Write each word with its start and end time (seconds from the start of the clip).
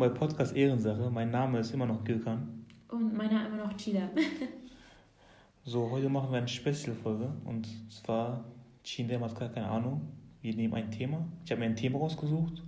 Willkommen 0.00 0.18
bei 0.18 0.26
Podcast 0.26 0.56
Ehrensache. 0.56 1.10
Mein 1.10 1.30
Name 1.30 1.58
ist 1.58 1.74
immer 1.74 1.84
noch 1.84 2.02
Gökhan. 2.02 2.64
Und 2.88 3.14
meiner 3.14 3.46
immer 3.46 3.66
noch 3.66 3.76
Chida. 3.76 4.08
so, 5.66 5.90
heute 5.90 6.08
machen 6.08 6.30
wir 6.30 6.38
eine 6.38 6.48
Spezialfolge. 6.48 7.30
Und 7.44 7.68
zwar, 7.90 8.42
Chida 8.82 9.20
hat 9.20 9.38
gar 9.38 9.50
keine 9.50 9.68
Ahnung. 9.68 10.00
Wir 10.40 10.54
nehmen 10.56 10.72
ein 10.72 10.90
Thema. 10.90 11.22
Ich 11.44 11.50
habe 11.50 11.60
mir 11.60 11.66
ein 11.66 11.76
Thema 11.76 11.98
rausgesucht. 11.98 12.62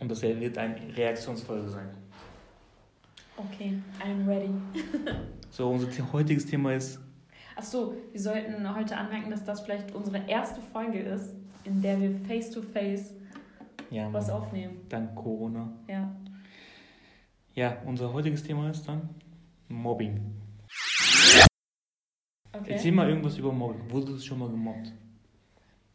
Und 0.00 0.10
das 0.10 0.22
wird 0.22 0.56
eine 0.56 0.96
Reaktionsfolge 0.96 1.68
sein. 1.68 1.90
Okay, 3.36 3.74
I'm 4.02 4.26
ready. 4.26 4.48
so, 5.50 5.68
unser 5.68 5.88
heutiges 6.10 6.46
Thema 6.46 6.72
ist. 6.72 7.00
Achso, 7.54 7.92
wir 8.12 8.20
sollten 8.20 8.74
heute 8.74 8.96
anmerken, 8.96 9.30
dass 9.30 9.44
das 9.44 9.60
vielleicht 9.60 9.94
unsere 9.94 10.26
erste 10.26 10.62
Folge 10.72 11.00
ist, 11.00 11.34
in 11.64 11.82
der 11.82 12.00
wir 12.00 12.14
face 12.26 12.50
to 12.50 12.62
face 12.62 13.12
ja, 13.94 14.12
was 14.12 14.28
aufnehmen. 14.28 14.80
Dank 14.88 15.14
Corona. 15.14 15.72
Ja. 15.88 16.14
Ja, 17.54 17.76
unser 17.86 18.12
heutiges 18.12 18.42
Thema 18.42 18.70
ist 18.70 18.86
dann 18.88 19.08
Mobbing. 19.68 20.20
Okay. 22.52 22.72
Erzähl 22.72 22.92
mal 22.92 23.08
irgendwas 23.08 23.38
über 23.38 23.52
Mobbing. 23.52 23.90
Wurdest 23.90 24.18
du 24.18 24.18
schon 24.18 24.38
mal 24.40 24.48
gemobbt? 24.48 24.92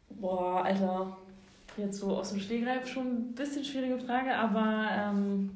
Boah, 0.08 0.64
Alter. 0.64 1.16
Jetzt 1.76 1.98
so 1.98 2.16
aus 2.16 2.30
dem 2.30 2.40
Stegreif 2.40 2.88
schon 2.88 3.06
ein 3.06 3.34
bisschen 3.34 3.64
schwierige 3.64 3.98
Frage, 3.98 4.34
aber 4.34 4.88
ähm, 4.92 5.50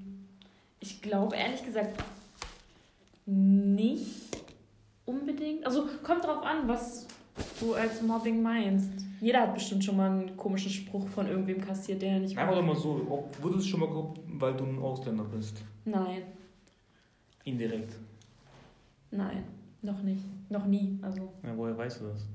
ich 0.80 1.02
glaube 1.02 1.36
ehrlich 1.36 1.64
gesagt 1.64 2.02
nicht 3.26 4.36
unbedingt. 5.06 5.66
Also 5.66 5.88
kommt 6.02 6.24
drauf 6.24 6.44
an, 6.44 6.68
was 6.68 7.06
du 7.60 7.74
als 7.74 8.02
Mobbing 8.02 8.42
meinst. 8.42 8.90
Jeder 9.20 9.42
hat 9.42 9.54
bestimmt 9.54 9.84
schon 9.84 9.96
mal 9.96 10.10
einen 10.10 10.36
komischen 10.36 10.70
Spruch 10.70 11.06
von 11.08 11.26
irgendwem 11.26 11.60
kassiert, 11.60 12.02
der 12.02 12.20
nicht 12.20 12.36
Einfach 12.36 12.62
mal 12.62 12.76
so, 12.76 13.06
ob, 13.08 13.42
wurdest 13.42 13.66
du 13.66 13.70
schon 13.70 13.80
mal 13.80 13.88
gehabt, 13.88 14.20
weil 14.26 14.54
du 14.54 14.64
ein 14.64 14.78
Ausländer 14.78 15.24
bist? 15.24 15.62
Nein. 15.84 16.22
Indirekt? 17.44 17.94
Nein, 19.10 19.44
noch 19.82 20.02
nicht. 20.02 20.24
Noch 20.50 20.66
nie. 20.66 20.98
Also. 21.02 21.32
Ja, 21.42 21.56
woher 21.56 21.76
weißt 21.76 22.00
du 22.00 22.06
das? 22.06 22.26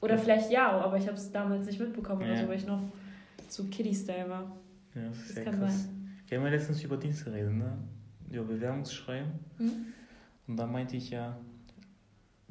Oder 0.00 0.16
vielleicht 0.16 0.50
ja, 0.50 0.70
aber 0.80 0.96
ich 0.96 1.06
habe 1.06 1.16
es 1.16 1.30
damals 1.30 1.66
nicht 1.66 1.78
mitbekommen 1.78 2.22
ja. 2.22 2.28
oder 2.28 2.42
so, 2.42 2.48
weil 2.48 2.56
ich 2.56 2.66
noch 2.66 2.80
zu 3.48 3.68
Kiddie-Style 3.68 4.28
war. 4.28 4.56
Ja, 4.94 5.08
das, 5.08 5.18
ist 5.18 5.36
das 5.36 5.44
kann 5.44 5.58
krass. 5.58 5.82
sein. 5.82 6.16
Wir 6.26 6.38
haben 6.38 6.44
ja 6.44 6.50
letztens 6.50 6.82
über 6.82 6.96
Dienst 6.96 7.24
geredet, 7.24 7.52
ne? 7.52 7.76
Über 8.30 8.44
Bewerbungsschreiben. 8.44 9.32
Hm? 9.58 9.70
Und 10.46 10.56
da 10.56 10.66
meinte 10.66 10.96
ich 10.96 11.10
ja, 11.10 11.36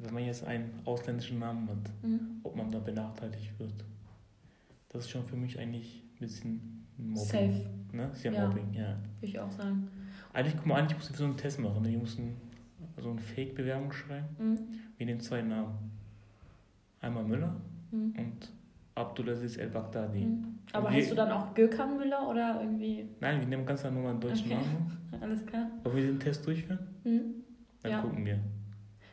wenn 0.02 0.14
man 0.14 0.24
jetzt 0.24 0.44
einen 0.44 0.70
ausländischen 0.84 1.38
Namen 1.38 1.68
hat, 1.68 1.90
mhm. 2.02 2.40
ob 2.42 2.56
man 2.56 2.70
da 2.70 2.78
benachteiligt 2.78 3.58
wird. 3.58 3.84
Das 4.88 5.04
ist 5.04 5.10
schon 5.10 5.24
für 5.24 5.36
mich 5.36 5.58
eigentlich 5.58 6.02
ein 6.14 6.18
bisschen 6.18 6.86
Mobbing. 6.96 7.52
Safe. 7.52 7.66
Ne? 7.92 8.10
Ist 8.12 8.24
ja, 8.24 8.32
ja. 8.32 8.48
Mobbing, 8.48 8.72
ja. 8.72 8.96
Würde 9.20 9.26
ich 9.26 9.38
auch 9.38 9.50
sagen. 9.50 9.88
Eigentlich, 10.32 10.56
guck 10.56 10.66
mal, 10.66 10.76
eigentlich 10.76 10.96
mussten 10.96 11.14
wir 11.14 11.18
so 11.18 11.24
einen 11.24 11.36
Test 11.36 11.58
machen. 11.60 11.82
Ne? 11.82 11.90
Die 11.90 11.96
mussten 11.96 12.36
so 12.98 13.10
eine 13.10 13.20
Fake-Bewerbung 13.20 13.92
schreiben. 13.92 14.26
Mhm. 14.38 14.58
Wir 14.96 15.06
nehmen 15.06 15.20
zwei 15.20 15.42
Namen. 15.42 15.90
Einmal 17.00 17.24
Müller 17.24 17.56
mhm. 17.90 18.14
und 18.18 18.52
Abdulaziz 18.94 19.56
El-Baghdadi. 19.56 20.20
Mhm. 20.20 20.58
Aber 20.72 20.90
hast 20.90 21.10
du 21.10 21.14
dann 21.14 21.30
auch 21.30 21.54
Gökhan 21.54 21.96
Müller 21.96 22.28
oder 22.28 22.60
irgendwie? 22.60 23.06
Nein, 23.20 23.40
wir 23.40 23.48
nehmen 23.48 23.66
ganz 23.66 23.82
normal 23.84 24.10
einen 24.10 24.20
deutschen 24.20 24.52
okay. 24.52 24.60
Namen. 24.60 24.98
Alles 25.20 25.44
klar. 25.46 25.70
Ob 25.84 25.94
wir 25.94 26.02
den 26.02 26.20
Test 26.20 26.46
durchführen? 26.46 26.78
Mhm. 27.04 27.20
Dann 27.82 27.92
ja. 27.92 28.00
gucken 28.00 28.24
wir. 28.24 28.38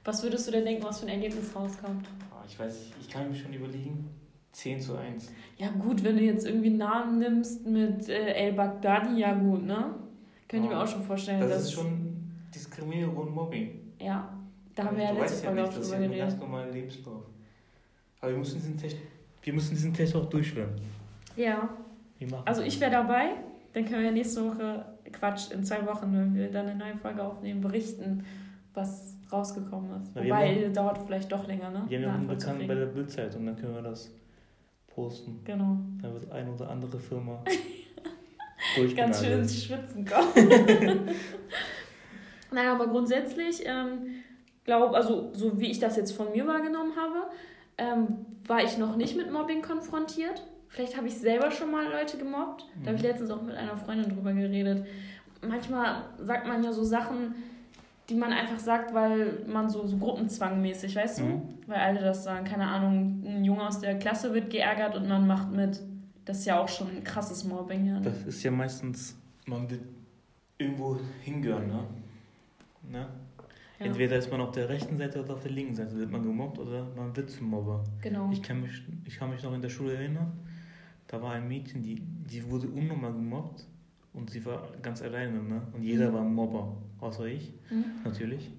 Was 0.07 0.23
würdest 0.23 0.47
du 0.47 0.51
denn 0.51 0.63
denken, 0.63 0.85
was 0.85 1.01
für 1.01 1.05
ein 1.05 1.21
Ergebnis 1.21 1.53
rauskommt? 1.53 2.07
Ah, 2.31 2.41
ich 2.47 2.57
weiß, 2.57 2.91
ich 3.01 3.09
kann 3.09 3.29
mir 3.29 3.35
schon 3.35 3.51
überlegen. 3.51 4.09
10 4.53 4.79
zu 4.79 4.95
1. 4.95 5.33
Ja, 5.57 5.69
gut, 5.71 6.01
wenn 6.01 6.15
du 6.15 6.23
jetzt 6.23 6.47
irgendwie 6.47 6.67
einen 6.67 6.77
Namen 6.77 7.19
nimmst 7.19 7.65
mit 7.65 8.07
äh, 8.07 8.33
El 8.33 8.53
Baghdadi, 8.53 9.19
ja, 9.19 9.33
gut, 9.33 9.65
ne? 9.65 9.95
Könnte 10.47 10.67
ich 10.67 10.71
mir 10.73 10.81
auch 10.81 10.87
schon 10.87 11.03
vorstellen. 11.03 11.41
Das 11.41 11.63
ist 11.63 11.73
schon 11.73 12.15
Diskriminierung 12.55 13.17
und 13.17 13.35
Mobbing. 13.35 13.81
Ja, 13.99 14.33
da 14.73 14.85
haben 14.85 14.95
wir 14.95 15.03
ja 15.03 15.11
letzte 15.11 15.45
Folge 15.45 15.65
auch 15.65 15.73
drüber 15.73 15.97
geredet. 15.97 16.01
Das 16.01 16.15
ist 16.15 16.21
ein 16.21 16.29
ganz 16.29 16.39
normaler 16.39 16.71
Lebenslauf. 16.71 17.23
Aber 18.21 18.31
wir 18.31 18.37
müssen 18.39 18.55
diesen 18.55 18.77
Test, 18.77 18.95
wir 19.41 19.53
müssen 19.53 19.71
diesen 19.71 19.93
Test 19.93 20.15
auch 20.15 20.29
durchführen. 20.29 20.69
Ja. 21.35 21.67
Also 22.45 22.61
ich 22.61 22.79
wäre 22.79 22.91
dabei. 22.91 23.31
Dann 23.73 23.83
können 23.83 24.03
wir 24.03 24.11
nächste 24.11 24.45
Woche, 24.45 24.85
Quatsch, 25.11 25.51
in 25.51 25.65
zwei 25.65 25.85
Wochen, 25.85 26.13
wenn 26.13 26.33
wir 26.33 26.49
dann 26.49 26.67
eine 26.67 26.79
neue 26.79 26.95
Folge 26.95 27.21
aufnehmen, 27.21 27.59
berichten, 27.59 28.23
was 28.73 29.16
rausgekommen 29.31 30.01
ist. 30.01 30.11
Na, 30.15 30.23
Wobei, 30.23 30.55
haben, 30.55 30.73
dauert 30.73 30.99
vielleicht 31.05 31.31
doch 31.31 31.47
länger, 31.47 31.69
ne? 31.69 31.83
Wir 31.87 31.99
haben 31.99 32.05
ja 32.05 32.13
einen 32.13 32.27
Bekannten 32.27 32.67
bei 32.67 32.75
der 32.75 32.85
Bildzeitung, 32.87 33.45
dann 33.45 33.55
können 33.55 33.75
wir 33.75 33.81
das 33.81 34.11
posten. 34.87 35.41
Genau. 35.43 35.77
Dann 36.01 36.13
wird 36.13 36.31
eine 36.31 36.51
oder 36.51 36.69
andere 36.69 36.99
Firma 36.99 37.43
ganz 38.95 39.23
schön 39.23 39.39
ins 39.39 39.63
Schwitzen 39.63 40.05
kommen. 40.05 40.31
Nein, 42.51 42.67
aber 42.67 42.87
grundsätzlich 42.87 43.61
ähm, 43.65 44.23
glaube, 44.63 44.95
also 44.95 45.31
so 45.33 45.59
wie 45.59 45.71
ich 45.71 45.79
das 45.79 45.97
jetzt 45.97 46.11
von 46.11 46.31
mir 46.31 46.45
wahrgenommen 46.47 46.93
habe, 46.95 47.29
ähm, 47.77 48.25
war 48.45 48.63
ich 48.63 48.77
noch 48.77 48.95
nicht 48.95 49.17
mit 49.17 49.31
Mobbing 49.31 49.61
konfrontiert. 49.61 50.43
Vielleicht 50.67 50.97
habe 50.97 51.07
ich 51.07 51.17
selber 51.17 51.51
schon 51.51 51.71
mal 51.71 51.89
Leute 51.89 52.17
gemobbt. 52.17 52.65
Da 52.81 52.87
habe 52.87 52.97
ich 52.97 53.03
mhm. 53.03 53.09
letztens 53.09 53.31
auch 53.31 53.41
mit 53.41 53.55
einer 53.55 53.77
Freundin 53.77 54.13
drüber 54.13 54.33
geredet. 54.33 54.85
Manchmal 55.41 56.03
sagt 56.17 56.47
man 56.47 56.63
ja 56.63 56.71
so 56.71 56.83
Sachen, 56.83 57.35
die 58.09 58.15
man 58.15 58.31
einfach 58.31 58.59
sagt, 58.59 58.93
weil 58.93 59.43
man 59.47 59.69
so, 59.69 59.85
so 59.85 59.97
gruppenzwangmäßig, 59.97 60.95
weißt 60.95 61.19
du? 61.19 61.23
Mhm. 61.23 61.41
Weil 61.67 61.79
alle 61.79 61.99
das 61.99 62.23
sagen, 62.23 62.45
keine 62.45 62.67
Ahnung, 62.67 63.23
ein 63.25 63.43
Junge 63.43 63.67
aus 63.67 63.79
der 63.79 63.99
Klasse 63.99 64.33
wird 64.33 64.49
geärgert 64.49 64.95
und 64.95 65.07
man 65.07 65.27
macht 65.27 65.51
mit. 65.51 65.81
Das 66.23 66.39
ist 66.39 66.45
ja 66.45 66.59
auch 66.59 66.69
schon 66.69 66.89
ein 66.89 67.03
krasses 67.03 67.43
Mobbing. 67.43 67.85
Ja? 67.87 67.99
Das 67.99 68.23
ist 68.25 68.43
ja 68.43 68.51
meistens, 68.51 69.17
man 69.45 69.69
wird 69.69 69.81
irgendwo 70.57 70.97
hingehören, 71.21 71.67
ne? 71.67 71.83
ne? 72.89 73.07
Ja. 73.79 73.85
Entweder 73.85 74.17
ist 74.17 74.31
man 74.31 74.41
auf 74.41 74.51
der 74.51 74.69
rechten 74.69 74.97
Seite 74.97 75.21
oder 75.21 75.35
auf 75.35 75.43
der 75.43 75.51
linken 75.51 75.75
Seite, 75.75 75.95
wird 75.95 76.11
man 76.11 76.23
gemobbt 76.23 76.57
oder 76.57 76.87
man 76.95 77.15
wird 77.15 77.29
zum 77.29 77.49
Mobber. 77.49 77.83
Genau. 78.01 78.29
Ich 78.31 78.41
kann 78.41 78.61
mich, 78.61 78.81
ich 79.05 79.17
kann 79.17 79.29
mich 79.29 79.43
noch 79.43 79.53
in 79.53 79.61
der 79.61 79.69
Schule 79.69 79.95
erinnern, 79.95 80.31
da 81.07 81.21
war 81.21 81.33
ein 81.33 81.47
Mädchen, 81.47 81.83
die, 81.83 82.01
die 82.01 82.49
wurde 82.49 82.67
unnormal 82.67 83.13
gemobbt 83.13 83.67
und 84.17 84.29
sie 84.29 84.43
war 84.45 84.67
ganz 84.81 85.01
alleine, 85.01 85.41
ne? 85.43 85.61
Und 85.73 85.83
jeder 85.83 86.09
mhm. 86.09 86.13
war 86.13 86.21
ein 86.21 86.33
Mobber, 86.33 86.75
außer 86.99 87.25
ich, 87.25 87.53
mhm. 87.69 87.85
natürlich. 88.03 88.51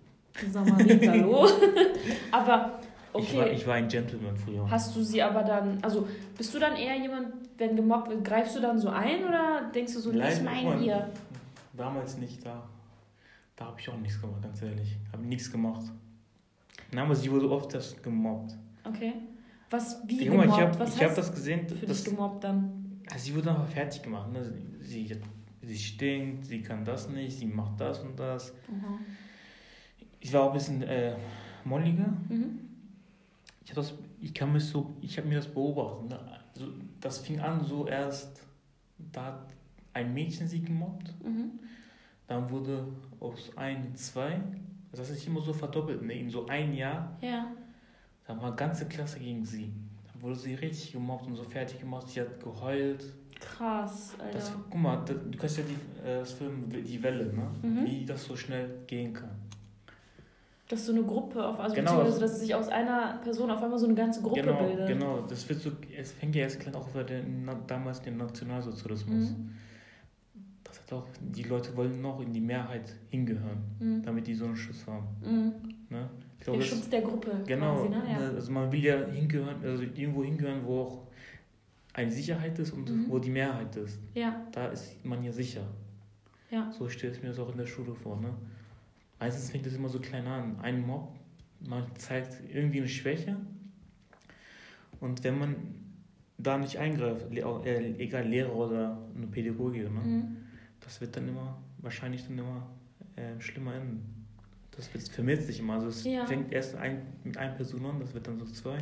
Samariter, 0.50 1.10
hallo. 1.10 1.48
aber 2.30 2.78
okay. 3.12 3.24
Ich 3.24 3.36
war, 3.36 3.50
ich 3.50 3.66
war 3.66 3.74
ein 3.74 3.88
Gentleman 3.88 4.36
früher. 4.36 4.70
Hast 4.70 4.94
du 4.94 5.02
sie 5.02 5.20
aber 5.20 5.42
dann, 5.42 5.78
also 5.82 6.06
bist 6.36 6.54
du 6.54 6.58
dann 6.58 6.76
eher 6.76 6.96
jemand, 6.96 7.32
wenn 7.58 7.74
gemobbt 7.74 8.08
wird, 8.08 8.24
greifst 8.24 8.56
du 8.56 8.60
dann 8.60 8.78
so 8.78 8.88
ein 8.88 9.24
oder 9.24 9.70
denkst 9.74 9.94
du 9.94 10.00
so, 10.00 10.12
nicht 10.12 10.44
mein 10.44 10.80
ihr? 10.82 11.10
Damals 11.76 12.16
nicht 12.18 12.44
da. 12.46 12.68
Da 13.56 13.66
habe 13.66 13.80
ich 13.80 13.88
auch 13.88 13.96
nichts 13.96 14.20
gemacht, 14.20 14.40
ganz 14.42 14.62
ehrlich. 14.62 14.96
Habe 15.12 15.24
nichts 15.24 15.50
gemacht. 15.50 15.84
Na, 16.92 17.02
aber 17.02 17.16
sie 17.16 17.30
wurde 17.30 17.50
oft 17.50 17.74
das 17.74 18.00
gemobbt. 18.00 18.54
Okay. 18.84 19.14
Was, 19.70 20.00
wie 20.06 20.24
Junge, 20.24 20.42
gemobbt? 20.42 20.60
Ich 20.60 20.96
habe 20.96 21.10
hab 21.10 21.16
das 21.16 21.34
gesehen. 21.34 21.68
Für 21.68 21.86
das, 21.86 22.04
dich 22.04 22.14
gemobbt 22.14 22.44
dann? 22.44 23.00
Also 23.10 23.24
sie 23.24 23.34
wurde 23.34 23.50
einfach 23.50 23.66
fertig 23.68 24.02
gemacht. 24.02 24.32
Ne? 24.32 24.52
Sie, 24.80 25.18
sie 25.68 25.78
stinkt, 25.78 26.46
sie 26.46 26.62
kann 26.62 26.84
das 26.84 27.08
nicht, 27.08 27.38
sie 27.38 27.46
macht 27.46 27.78
das 27.80 28.00
und 28.00 28.18
das. 28.18 28.54
Mhm. 28.68 29.04
Ich 30.20 30.32
war 30.32 30.42
auch 30.42 30.48
ein 30.48 30.54
bisschen 30.54 30.82
äh, 30.82 31.16
molliger. 31.64 32.08
Mhm. 32.28 32.58
Ich, 33.64 33.72
das, 33.72 33.94
ich 34.20 34.32
kann 34.32 34.52
mich 34.52 34.64
so, 34.64 34.96
ich 35.02 35.16
habe 35.18 35.28
mir 35.28 35.36
das 35.36 35.46
beobachtet. 35.46 36.08
Ne? 36.08 36.40
Also, 36.54 36.72
das 37.00 37.18
fing 37.18 37.38
an 37.38 37.62
so 37.62 37.86
erst, 37.86 38.42
da 39.12 39.26
hat 39.26 39.46
ein 39.92 40.14
Mädchen 40.14 40.48
sie 40.48 40.62
gemobbt. 40.62 41.14
Mhm. 41.22 41.58
Dann 42.26 42.50
wurde 42.50 42.86
aus 43.20 43.52
ein, 43.56 43.94
zwei, 43.94 44.40
das 44.92 45.10
ist 45.10 45.26
immer 45.26 45.42
so 45.42 45.52
verdoppelt, 45.52 46.02
ne? 46.02 46.14
in 46.14 46.30
so 46.30 46.46
ein 46.46 46.72
Jahr. 46.72 47.16
Ja. 47.20 47.52
Dann 48.26 48.40
war 48.40 48.56
ganze 48.56 48.86
Klasse 48.86 49.18
gegen 49.18 49.44
sie. 49.44 49.70
Dann 50.10 50.22
wurde 50.22 50.36
sie 50.36 50.54
richtig 50.54 50.92
gemobbt 50.92 51.26
und 51.26 51.36
so 51.36 51.44
fertig 51.44 51.78
gemacht. 51.78 52.08
Sie 52.08 52.20
hat 52.20 52.42
geheult. 52.42 53.04
Krass, 53.40 54.14
Alter. 54.18 54.32
Das, 54.32 54.52
guck 54.70 54.80
mal, 54.80 55.02
das, 55.04 55.16
du 55.30 55.38
kannst 55.38 55.58
ja 55.58 55.64
die, 55.64 56.08
äh, 56.08 56.20
das 56.20 56.32
Film 56.32 56.68
Die 56.68 57.02
Welle, 57.02 57.32
ne? 57.32 57.50
Mhm. 57.62 57.86
Wie 57.86 58.04
das 58.04 58.24
so 58.24 58.36
schnell 58.36 58.70
gehen 58.86 59.12
kann. 59.12 59.30
Dass 60.68 60.84
so 60.84 60.92
eine 60.92 61.02
Gruppe 61.02 61.46
auf, 61.46 61.58
also 61.58 61.74
genau, 61.74 61.92
beziehungsweise 61.96 62.20
dass 62.20 62.40
sich 62.40 62.54
aus 62.54 62.68
einer 62.68 63.20
Person 63.22 63.50
auf 63.50 63.62
einmal 63.62 63.78
so 63.78 63.86
eine 63.86 63.94
ganze 63.94 64.20
Gruppe 64.20 64.42
genau, 64.42 64.58
bildet. 64.58 64.86
Genau, 64.86 65.22
das 65.22 65.48
wird 65.48 65.60
so, 65.60 65.70
es 65.96 66.12
fängt 66.12 66.34
ja 66.34 66.42
erst 66.42 66.60
klein 66.60 66.74
auch 66.74 66.90
über 66.90 67.04
den, 67.04 67.48
damals 67.66 68.02
den 68.02 68.18
Nationalsozialismus. 68.18 69.30
Mhm 69.30 69.54
doch, 70.88 71.06
die 71.20 71.42
Leute 71.42 71.76
wollen 71.76 72.00
noch 72.00 72.20
in 72.20 72.32
die 72.32 72.40
Mehrheit 72.40 72.94
hingehören, 73.10 73.62
mhm. 73.78 74.02
damit 74.02 74.26
die 74.26 74.34
so 74.34 74.46
einen 74.46 74.56
Schutz 74.56 74.86
haben. 74.86 75.06
Mhm. 75.22 75.52
Ne? 75.90 76.08
Glaube, 76.40 76.58
der 76.58 76.66
Schutz 76.66 76.88
der 76.88 77.02
Gruppe. 77.02 77.30
Genau. 77.46 77.74
Quasi, 77.74 77.88
ne? 77.90 78.02
ja. 78.08 78.18
Ne, 78.18 78.36
also 78.36 78.52
man 78.52 78.72
will 78.72 78.84
ja 78.84 79.06
hingehören, 79.06 79.56
also 79.62 79.82
irgendwo 79.82 80.24
hingehören, 80.24 80.64
wo 80.64 80.80
auch 80.80 81.06
eine 81.98 82.10
Sicherheit 82.10 82.58
ist 82.58 82.72
und 82.72 82.90
mhm. 82.90 83.06
wo 83.08 83.18
die 83.18 83.30
Mehrheit 83.30 83.74
ist. 83.76 84.00
Ja. 84.14 84.46
Da 84.52 84.68
ist 84.68 85.04
man 85.04 85.22
ja 85.22 85.32
sicher. 85.32 85.66
Ja. 86.50 86.70
So 86.72 86.88
stelle 86.88 87.12
ich 87.12 87.22
mir 87.22 87.28
das 87.28 87.38
auch 87.38 87.50
in 87.50 87.58
der 87.58 87.66
Schule 87.66 87.94
vor. 87.94 88.20
Ne? 88.20 88.34
Meistens 89.20 89.50
fängt 89.50 89.66
das 89.66 89.74
immer 89.74 89.88
so 89.88 89.98
klein 89.98 90.26
an. 90.26 90.58
Ein 90.60 90.86
Mob, 90.86 91.14
man 91.60 91.84
zeigt 91.96 92.38
irgendwie 92.52 92.78
eine 92.78 92.88
Schwäche. 92.88 93.36
Und 95.00 95.22
wenn 95.24 95.38
man 95.38 95.56
da 96.38 96.56
nicht 96.56 96.78
eingreift, 96.78 97.32
äh, 97.32 97.94
egal 97.98 98.26
Lehrer 98.26 98.54
oder 98.54 98.98
eine 99.14 99.26
Pädagogin, 99.26 99.92
ne? 99.94 100.00
Mhm 100.00 100.36
das 100.88 101.02
wird 101.02 101.16
dann 101.16 101.28
immer, 101.28 101.58
wahrscheinlich 101.78 102.26
dann 102.26 102.38
immer 102.38 102.66
äh, 103.16 103.38
schlimmer 103.40 103.74
enden. 103.74 104.26
Das 104.70 104.88
vermehrt 105.08 105.42
sich 105.42 105.58
immer. 105.58 105.74
Also 105.74 105.88
es 105.88 106.04
ja. 106.04 106.24
fängt 106.26 106.52
erst 106.52 106.76
ein, 106.76 107.02
mit 107.24 107.36
einer 107.36 107.54
Person 107.54 107.84
an, 107.84 108.00
das 108.00 108.14
wird 108.14 108.26
dann 108.26 108.38
so 108.38 108.46
zwei, 108.46 108.78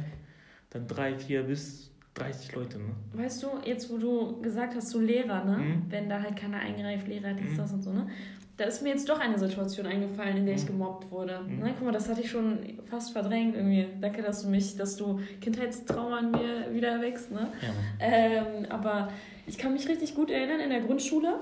dann 0.70 0.86
drei, 0.86 1.18
vier 1.18 1.42
bis 1.42 1.90
30 2.16 2.54
Leute, 2.54 2.78
ne? 2.78 2.94
Weißt 3.12 3.42
du, 3.42 3.48
jetzt 3.64 3.90
wo 3.90 3.98
du 3.98 4.40
gesagt 4.40 4.74
hast, 4.74 4.88
so 4.88 5.00
Lehrer, 5.00 5.44
ne? 5.44 5.58
Mhm. 5.58 5.82
Wenn 5.88 6.08
da 6.08 6.20
halt 6.20 6.36
keiner 6.36 6.58
eingreift, 6.58 7.06
Lehrer, 7.06 7.34
dies, 7.34 7.52
mhm. 7.52 7.56
das 7.56 7.72
und 7.72 7.82
so, 7.82 7.92
ne? 7.92 8.08
Da 8.56 8.64
ist 8.64 8.82
mir 8.82 8.88
jetzt 8.88 9.06
doch 9.08 9.20
eine 9.20 9.38
Situation 9.38 9.84
eingefallen, 9.84 10.38
in 10.38 10.46
der 10.46 10.54
ich 10.54 10.62
mhm. 10.62 10.68
gemobbt 10.68 11.10
wurde. 11.10 11.40
Mhm. 11.46 11.58
Ne? 11.58 11.74
Guck 11.76 11.84
mal, 11.84 11.92
das 11.92 12.08
hatte 12.08 12.22
ich 12.22 12.30
schon 12.30 12.58
fast 12.86 13.12
verdrängt 13.12 13.54
irgendwie. 13.54 13.86
Danke, 14.00 14.22
dass 14.22 14.42
du 14.42 14.48
mich, 14.48 14.76
dass 14.76 14.96
du 14.96 15.20
Kindheitstrauma 15.42 16.18
an 16.18 16.30
mir 16.30 16.72
wieder 16.72 16.88
erwächst, 16.88 17.30
ne? 17.30 17.48
Ja. 17.60 17.68
Ähm, 18.00 18.66
aber 18.70 19.08
ich 19.46 19.58
kann 19.58 19.74
mich 19.74 19.86
richtig 19.88 20.14
gut 20.14 20.30
erinnern, 20.30 20.60
in 20.60 20.70
der 20.70 20.80
Grundschule 20.80 21.40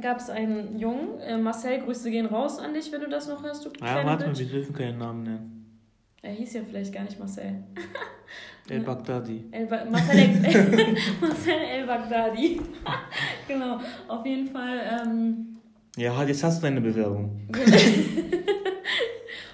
gab 0.00 0.18
es 0.18 0.28
einen 0.28 0.78
Jungen, 0.78 1.18
äh, 1.20 1.38
Marcel, 1.38 1.80
Grüße 1.80 2.10
gehen 2.10 2.26
raus 2.26 2.58
an 2.58 2.74
dich, 2.74 2.92
wenn 2.92 3.00
du 3.00 3.08
das 3.08 3.28
noch 3.28 3.42
hörst, 3.42 3.64
du 3.64 3.70
Ja, 3.80 4.04
warte 4.04 4.26
mal, 4.26 4.38
wir 4.38 4.46
dürfen 4.46 4.74
keinen 4.74 4.98
Namen 4.98 5.22
nennen. 5.22 5.55
Er 6.22 6.32
hieß 6.32 6.54
ja 6.54 6.62
vielleicht 6.68 6.92
gar 6.92 7.04
nicht 7.04 7.18
Marcel. 7.18 7.62
El 8.68 8.80
Baghdadi. 8.80 9.44
El 9.52 9.66
ba 9.66 9.84
Marcel, 9.84 10.18
El 10.18 10.96
Marcel 11.20 11.54
El 11.54 11.86
Baghdadi. 11.86 12.60
genau, 13.48 13.80
auf 14.08 14.26
jeden 14.26 14.48
Fall. 14.48 14.80
Ähm, 15.02 15.58
ja, 15.96 16.22
jetzt 16.24 16.42
hast 16.42 16.58
du 16.58 16.66
deine 16.66 16.80
Bewerbung. 16.80 17.48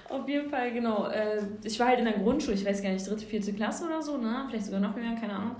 auf 0.09 0.27
jeden 0.27 0.49
Fall, 0.49 0.73
genau. 0.73 1.07
Äh, 1.09 1.43
ich 1.63 1.79
war 1.79 1.87
halt 1.87 1.99
in 1.99 2.05
der 2.05 2.15
Grundschule, 2.15 2.55
ich 2.55 2.65
weiß 2.65 2.81
gar 2.81 2.91
nicht, 2.91 3.07
dritte, 3.07 3.25
vierte 3.25 3.53
Klasse 3.53 3.85
oder 3.85 4.01
so, 4.01 4.17
ne? 4.17 4.45
Vielleicht 4.49 4.65
sogar 4.65 4.79
noch 4.79 4.95
mehr, 4.95 5.13
keine 5.13 5.33
Ahnung. 5.33 5.55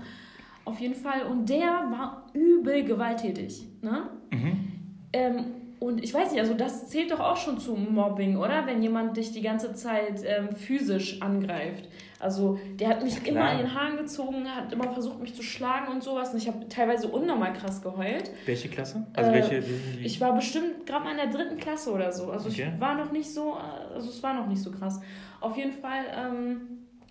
Auf 0.64 0.80
jeden 0.80 0.94
Fall. 0.94 1.22
Und 1.22 1.48
der 1.48 1.68
war 1.68 2.26
übel 2.32 2.84
gewalttätig, 2.84 3.68
ne? 3.82 4.10
Mhm. 4.32 4.72
Ähm, 5.12 5.44
und 5.80 6.02
ich 6.02 6.14
weiß 6.14 6.30
nicht, 6.32 6.40
also 6.40 6.54
das 6.54 6.88
zählt 6.88 7.10
doch 7.10 7.20
auch 7.20 7.36
schon 7.36 7.58
zu 7.58 7.74
Mobbing, 7.74 8.36
oder? 8.36 8.66
Wenn 8.66 8.82
jemand 8.82 9.16
dich 9.16 9.32
die 9.32 9.42
ganze 9.42 9.74
Zeit 9.74 10.22
ähm, 10.24 10.54
physisch 10.54 11.20
angreift. 11.20 11.88
Also 12.20 12.58
der 12.80 12.88
hat 12.88 13.04
mich 13.04 13.16
ja, 13.16 13.28
immer 13.28 13.52
in 13.52 13.58
den 13.58 13.74
Haaren 13.74 13.98
gezogen, 13.98 14.48
hat 14.48 14.72
immer 14.72 14.90
versucht, 14.92 15.20
mich 15.20 15.34
zu 15.34 15.42
schlagen 15.42 15.92
und 15.92 16.02
sowas. 16.02 16.32
Und 16.32 16.38
ich 16.38 16.48
habe 16.48 16.66
teilweise 16.68 17.08
unnormal 17.08 17.52
krass 17.52 17.82
geheult. 17.82 18.30
Welche 18.46 18.68
Klasse? 18.68 19.06
Also 19.12 19.30
äh, 19.30 19.34
welche? 19.34 19.62
Ich 20.02 20.20
war 20.20 20.34
bestimmt 20.34 20.86
gerade 20.86 21.04
mal 21.04 21.10
in 21.10 21.18
der 21.18 21.26
dritten 21.26 21.58
Klasse 21.58 21.92
oder 21.92 22.12
so. 22.12 22.30
Also 22.30 22.48
okay. 22.48 22.72
ich 22.74 22.80
war 22.80 22.94
noch 22.94 23.12
nicht 23.12 23.30
so, 23.30 23.54
also 23.92 24.08
es 24.08 24.22
war 24.22 24.32
noch 24.32 24.46
nicht 24.46 24.62
so 24.62 24.70
krass. 24.70 25.00
Auf 25.40 25.56
jeden 25.56 25.72
Fall, 25.72 26.04
ähm, 26.16 26.60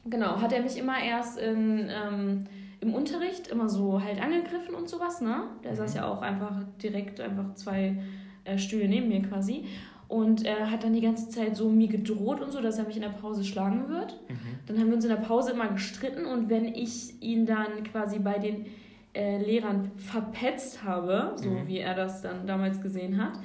genau, 0.06 0.42
hat 0.42 0.52
er 0.52 0.64
mich 0.64 0.78
immer 0.78 1.00
erst 1.00 1.38
in, 1.38 1.92
ähm, 1.92 2.46
im 2.80 2.96
Unterricht 2.96 3.50
immer 3.50 3.70
so 3.70 4.02
halt 4.02 4.20
angegriffen 4.20 4.74
und 4.74 4.90
sowas, 4.90 5.22
ne? 5.22 5.44
Der 5.64 5.74
mhm. 5.74 5.76
saß 5.76 5.94
ja 5.94 6.08
auch 6.08 6.24
einfach 6.24 6.56
direkt 6.82 7.22
einfach 7.22 7.54
zwei 7.54 7.98
äh, 8.46 8.58
Stühle 8.58 8.88
neben 8.88 9.08
mir 9.08 9.22
quasi. 9.22 9.66
Und 10.08 10.46
er 10.46 10.70
hat 10.70 10.84
dann 10.84 10.94
die 10.94 11.02
ganze 11.02 11.30
Zeit 11.30 11.56
so 11.56 11.70
mir 11.70 11.88
gedroht 11.88 12.42
und 12.42 12.52
so, 12.52 12.62
dass 12.62 12.78
er 12.78 12.86
mich 12.86 12.98
in 12.98 13.02
der 13.02 13.10
Pause 13.10 13.44
schlagen 13.44 13.90
wird. 13.90 14.20
Mhm. 14.30 14.36
Dann 14.68 14.80
haben 14.80 14.88
wir 14.88 14.96
uns 14.96 15.06
in 15.06 15.10
der 15.10 15.18
Pause 15.18 15.54
immer 15.54 15.70
gestritten 15.70 16.26
und 16.26 16.50
wenn 16.50 16.66
ich 16.66 17.22
ihn 17.22 17.46
dann 17.46 17.84
quasi 17.84 18.20
bei 18.20 18.38
den 18.38 18.68
äh, 19.16 19.38
Lehrern 19.38 19.92
verpetzt 19.98 20.84
habe, 20.84 21.34
so 21.36 21.50
mhm. 21.50 21.68
wie 21.68 21.80
er 21.80 21.96
das 21.96 22.22
dann 22.22 22.46
damals 22.46 22.82
gesehen 22.82 23.18
hat, 23.18 23.40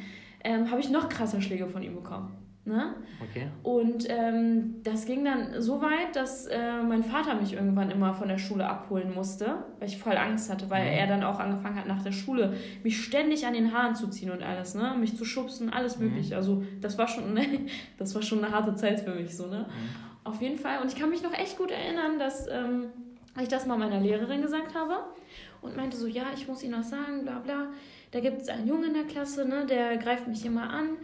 ähm, 0.45 0.71
habe 0.71 0.81
ich 0.81 0.91
noch 0.91 1.09
krasser 1.09 1.41
Schläge 1.41 1.67
von 1.67 1.83
ihm 1.83 1.95
bekommen. 1.95 2.38
Ne? 2.69 2.95
Okay. 3.23 3.49
Und 3.63 4.05
ähm, 4.11 4.83
das 4.85 5.07
ging 5.07 5.25
dann 5.25 5.63
so 5.63 5.81
weit, 5.81 6.15
dass 6.15 6.47
äh, 6.47 6.83
mein 6.83 7.03
Vater 7.03 7.35
mich 7.35 7.55
irgendwann 7.55 7.91
immer 7.91 8.13
von 8.13 8.29
der 8.29 8.37
Schule 8.37 8.69
abholen 8.69 9.15
musste, 9.15 9.65
weil 9.79 9.89
ich 9.89 9.97
voll 9.97 10.19
Angst 10.19 10.53
hatte, 10.53 10.69
weil 10.69 10.83
mhm. 10.83 10.99
er 10.99 11.07
dann 11.07 11.25
auch 11.25 11.41
angefangen 11.41 11.77
hat 11.77 11.87
nach 11.87 12.03
der 12.03 12.13
Schule 12.13 12.55
mich 12.85 13.03
ständig 13.03 13.47
an 13.47 13.55
den 13.55 13.73
Haaren 13.73 13.95
zu 13.95 14.09
ziehen 14.09 14.31
und 14.31 14.43
alles, 14.43 14.75
ne? 14.75 14.95
Mich 15.01 15.17
zu 15.17 15.25
schubsen, 15.25 15.71
alles 15.71 15.99
mhm. 15.99 16.09
mögliche. 16.09 16.37
Also 16.37 16.63
das 16.83 16.99
war 16.99 17.09
schon, 17.09 17.39
das 17.99 18.15
war 18.15 18.21
schon 18.21 18.45
eine 18.45 18.55
harte 18.55 18.75
Zeit 18.75 19.01
für 19.01 19.15
mich, 19.15 19.35
so, 19.35 19.47
ne? 19.47 19.61
Mhm. 19.61 20.09
Auf 20.25 20.43
jeden 20.43 20.59
Fall. 20.59 20.83
Und 20.83 20.93
ich 20.93 20.99
kann 20.99 21.09
mich 21.09 21.23
noch 21.23 21.33
echt 21.33 21.57
gut 21.57 21.71
erinnern, 21.71 22.19
dass 22.19 22.47
ähm, 22.49 22.89
ich 23.41 23.49
das 23.49 23.65
mal 23.65 23.79
meiner 23.79 23.99
Lehrerin 23.99 24.43
gesagt 24.43 24.75
habe 24.75 25.07
und 25.63 25.75
meinte 25.75 25.97
so, 25.97 26.07
ja, 26.07 26.25
ich 26.35 26.47
muss 26.47 26.63
Ihnen 26.63 26.79
was 26.79 26.91
sagen, 26.91 27.23
bla 27.23 27.39
bla. 27.39 27.69
Da 28.11 28.21
gibt 28.21 28.43
es 28.43 28.49
einen 28.51 28.69
Jungen 28.69 28.89
in 28.89 28.95
der 28.95 29.05
Klasse, 29.05 29.49
ne? 29.49 29.65
Der 29.65 29.97
greift 29.97 30.29
mich 30.29 30.45
immer 30.45 30.69
an 30.69 30.99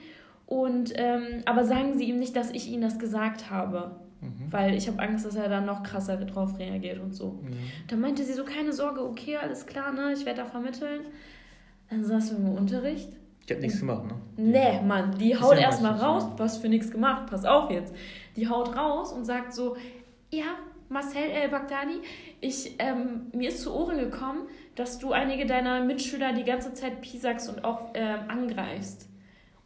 und, 0.46 0.93
ähm, 0.96 1.43
aber 1.46 1.64
sagen 1.64 1.96
Sie 1.96 2.05
ihm 2.05 2.19
nicht, 2.19 2.37
dass 2.37 2.50
ich 2.50 2.69
Ihnen 2.69 2.82
das 2.82 2.99
gesagt 2.99 3.50
habe. 3.50 3.96
Mhm. 4.20 4.50
Weil 4.50 4.75
ich 4.75 4.88
habe 4.88 5.00
Angst, 5.00 5.26
dass 5.26 5.37
er 5.37 5.49
dann 5.49 5.67
noch 5.67 5.82
krasser 5.82 6.17
drauf 6.17 6.58
reagiert 6.58 6.99
und 6.99 7.14
so. 7.14 7.41
Mhm. 7.43 7.56
Dann 7.88 8.00
meinte 8.00 8.25
sie 8.25 8.32
so, 8.32 8.44
keine 8.44 8.73
Sorge, 8.73 9.05
okay, 9.05 9.37
alles 9.37 9.67
klar, 9.67 9.93
ne? 9.93 10.12
Ich 10.12 10.25
werde 10.25 10.43
da 10.43 10.46
vermitteln. 10.46 11.02
Dann 11.91 12.05
saß 12.05 12.31
du 12.31 12.37
im 12.37 12.49
Unterricht. 12.49 13.11
Ich 13.44 13.50
habe 13.50 13.61
nichts 13.61 13.81
gemacht, 13.81 14.05
ne? 14.06 14.14
Nee, 14.37 14.81
Mann, 14.87 15.19
die 15.19 15.38
haut 15.38 15.56
ja 15.56 15.62
erstmal 15.62 15.93
raus. 15.93 16.26
Was 16.38 16.56
für 16.56 16.69
nichts 16.69 16.91
gemacht, 16.91 17.26
pass 17.29 17.44
auf 17.44 17.70
jetzt. 17.70 17.94
Die 18.37 18.49
haut 18.49 18.75
raus 18.75 19.12
und 19.12 19.25
sagt 19.25 19.52
so, 19.52 19.76
ja, 20.31 20.56
Marcel 20.88 21.31
El 21.31 21.50
Baghdadi, 21.50 22.00
ich, 22.41 22.76
ähm, 22.79 23.26
mir 23.35 23.50
ist 23.50 23.61
zu 23.61 23.75
Ohren 23.75 23.99
gekommen, 23.99 24.49
dass 24.75 24.99
du 24.99 25.12
einige 25.12 25.44
deiner 25.44 25.85
Mitschüler 25.85 26.32
die 26.32 26.44
ganze 26.44 26.73
Zeit 26.73 27.02
piesacks 27.02 27.49
und 27.49 27.64
auch 27.64 27.91
ähm, 27.94 28.20
angreifst. 28.29 29.08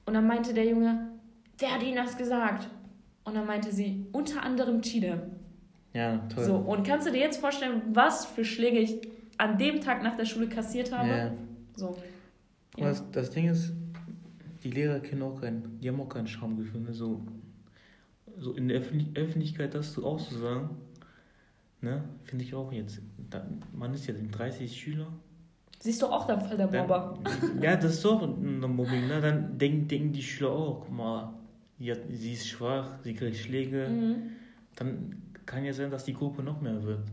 Und 0.09 0.15
dann 0.15 0.27
meinte 0.27 0.55
der 0.55 0.65
Junge, 0.65 1.11
wer 1.59 1.75
hat 1.75 1.83
Ihnen 1.83 1.97
das 1.97 2.17
gesagt? 2.17 2.71
Und 3.25 3.35
dann 3.37 3.47
meinte 3.47 3.71
sie, 3.71 4.07
unter 4.13 4.43
anderem 4.43 4.81
Chide. 4.81 5.31
Ja, 5.93 6.17
toll. 6.35 6.45
So, 6.45 6.57
und 6.57 6.83
kannst 6.83 7.07
du 7.07 7.13
dir 7.13 7.21
jetzt 7.21 7.39
vorstellen, 7.39 7.83
was 7.93 8.25
für 8.25 8.43
Schläge 8.43 8.79
ich 8.79 9.03
an 9.37 9.59
dem 9.59 9.83
Tag 9.83 10.03
nach 10.03 10.17
der 10.17 10.25
Schule 10.25 10.49
kassiert 10.49 10.97
habe? 10.97 11.09
Ja. 11.11 11.33
So. 11.77 11.95
Ja. 12.79 12.89
Das, 12.89 13.05
das 13.11 13.29
Ding 13.29 13.51
ist, 13.51 13.75
die 14.65 14.71
Lehrer 14.71 15.01
kennen 15.01 15.21
auch 15.21 15.39
keinen, 15.39 15.79
die 15.79 15.91
haben 15.91 16.01
auch 16.01 16.09
kein 16.09 16.27
Schamgefühl. 16.27 16.81
Ne? 16.81 16.95
So, 16.95 17.21
so 18.39 18.55
in 18.55 18.69
der 18.69 18.81
Öffentlichkeit 18.81 19.75
das 19.75 19.93
so 19.93 20.07
auszusagen, 20.07 20.71
ne, 21.83 22.03
finde 22.25 22.47
ich 22.47 22.55
auch 22.55 22.73
jetzt. 22.73 23.03
Da, 23.29 23.47
man 23.75 23.93
ist 23.93 24.07
ja 24.07 24.15
30 24.15 24.75
Schüler, 24.75 25.13
Siehst 25.81 26.03
du 26.03 26.07
auch 26.07 26.27
dann 26.27 26.41
voll 26.41 26.57
der 26.57 26.67
Mobber. 26.67 27.19
Ja, 27.63 27.77
das 27.77 27.95
ist 27.95 28.05
doch 28.05 28.23
ein 28.23 28.61
Mobbing. 28.61 29.07
Ne? 29.07 29.21
Dann 29.21 29.59
denken, 29.59 29.87
denken 29.87 30.13
die 30.13 30.23
Schüler 30.23 30.51
auch, 30.51 30.81
guck 30.81 30.91
mal, 30.91 31.33
sie, 31.79 32.33
ist 32.33 32.49
schwach, 32.49 32.99
sie 33.05 33.15
kriegt 33.15 33.37
Schläge. 33.37 33.89
Mhm. 33.89 34.17
Dann 34.75 35.23
kann 35.47 35.65
ja 35.65 35.73
sein, 35.73 35.91
dass 35.91 36.05
die 36.05 36.15
Gruppe 36.15 36.43
noch 36.43 36.61
mehr 36.61 36.83
wird. 36.83 37.07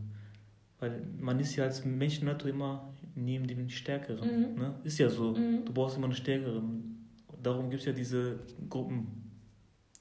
Weil 0.80 1.00
man 1.18 1.38
ist 1.38 1.56
ja 1.56 1.64
als 1.64 1.84
Menschen 1.84 2.28
immer 2.28 2.92
neben 3.14 3.46
dem 3.46 3.68
Stärkeren. 3.68 4.52
Mhm. 4.52 4.58
Ne? 4.58 4.74
Ist 4.84 4.98
ja 4.98 5.08
so. 5.08 5.32
Mhm. 5.32 5.64
Du 5.64 5.72
brauchst 5.72 5.96
immer 5.96 6.06
einen 6.06 6.14
Stärkeren. 6.14 7.08
Darum 7.42 7.70
gibt 7.70 7.80
es 7.80 7.86
ja 7.86 7.92
diese 7.92 8.40
Gruppen, 8.68 9.30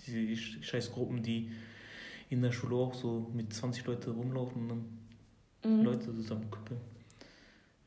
diese 0.05 0.35
scheiß 0.35 0.91
Gruppen, 0.91 1.21
die 1.21 1.51
in 2.29 2.41
der 2.41 2.51
Schule 2.51 2.75
auch 2.75 2.93
so 2.93 3.29
mit 3.33 3.53
20 3.53 3.85
Leuten 3.85 4.11
rumlaufen 4.11 4.63
und 4.63 4.85
dann 5.63 5.79
mhm. 5.79 5.85
Leute 5.85 6.13
zusammenkuppeln. 6.15 6.79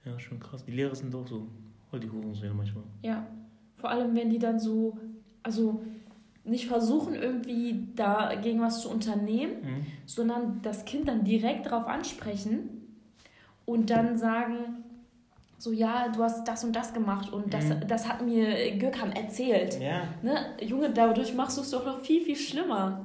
Ja, 0.09 0.19
schon 0.19 0.41
krass. 0.41 0.65
Die 0.65 0.73
Lehrer 0.73 0.95
sind 0.95 1.15
auch 1.15 1.27
so 1.27 1.47
voll 1.91 2.01
die 2.01 2.11
Hurensöhne 2.11 2.55
manchmal. 2.55 2.85
Ja. 3.03 3.27
Vor 3.77 3.91
allem, 3.91 4.17
wenn 4.17 4.31
die 4.31 4.39
dann 4.39 4.59
so, 4.59 4.97
also 5.43 5.83
nicht 6.45 6.67
versuchen, 6.67 7.15
irgendwie 7.15 7.89
dagegen 7.95 8.61
was 8.61 8.81
zu 8.81 8.91
unternehmen, 8.91 9.53
mhm. 9.63 9.87
sondern 10.07 10.63
das 10.63 10.85
Kind 10.85 11.09
dann 11.09 11.25
direkt 11.25 11.67
darauf 11.67 11.87
ansprechen 11.87 12.71
und 13.67 13.91
dann 13.91 14.17
sagen, 14.17 14.85
so, 15.59 15.73
ja, 15.73 16.09
du 16.09 16.23
hast 16.23 16.47
das 16.47 16.65
und 16.65 16.75
das 16.75 16.95
gemacht 16.95 17.33
und 17.33 17.53
das, 17.53 17.65
mhm. 17.67 17.87
das 17.87 18.09
hat 18.09 18.25
mir 18.25 18.79
Gökhan 18.79 19.13
erzählt. 19.13 19.79
Ja. 19.81 20.05
Ne? 20.23 20.57
Junge, 20.61 20.91
dadurch 20.91 21.35
machst 21.35 21.59
du 21.59 21.63
es 21.63 21.71
doch 21.71 21.85
noch 21.85 22.01
viel, 22.01 22.23
viel 22.23 22.37
schlimmer. 22.37 23.05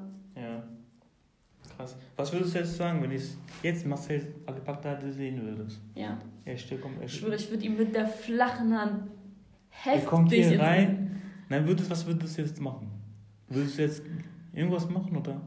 Krass. 1.84 1.98
Was 2.16 2.32
würdest 2.32 2.56
du 2.56 2.60
jetzt 2.60 2.78
sagen, 2.78 3.04
wenn 3.04 3.12
ich 3.12 3.24
jetzt 3.62 3.86
Marcel 3.86 4.34
Al-Baghdadi 4.46 5.12
sehen 5.12 5.42
würdest? 5.42 5.82
Ja. 5.96 6.18
Er 6.46 6.58
steht, 6.58 6.80
er 6.82 7.06
ich 7.06 7.14
schwöre, 7.14 7.36
ich 7.36 7.50
würde 7.50 7.66
ihm 7.66 7.76
mit 7.76 7.94
der 7.94 8.08
flachen 8.08 8.78
Hand 8.78 9.12
heftig... 9.70 10.04
Er 10.04 10.10
kommt 10.10 10.32
hier 10.32 10.60
rein. 10.60 11.22
Nein, 11.50 11.68
würdest, 11.68 11.90
was 11.90 12.06
würdest 12.06 12.38
du 12.38 12.42
jetzt 12.42 12.62
machen? 12.62 12.90
Würdest 13.50 13.78
du 13.78 13.82
jetzt 13.82 14.02
irgendwas 14.54 14.90
machen 14.90 15.18
oder 15.18 15.42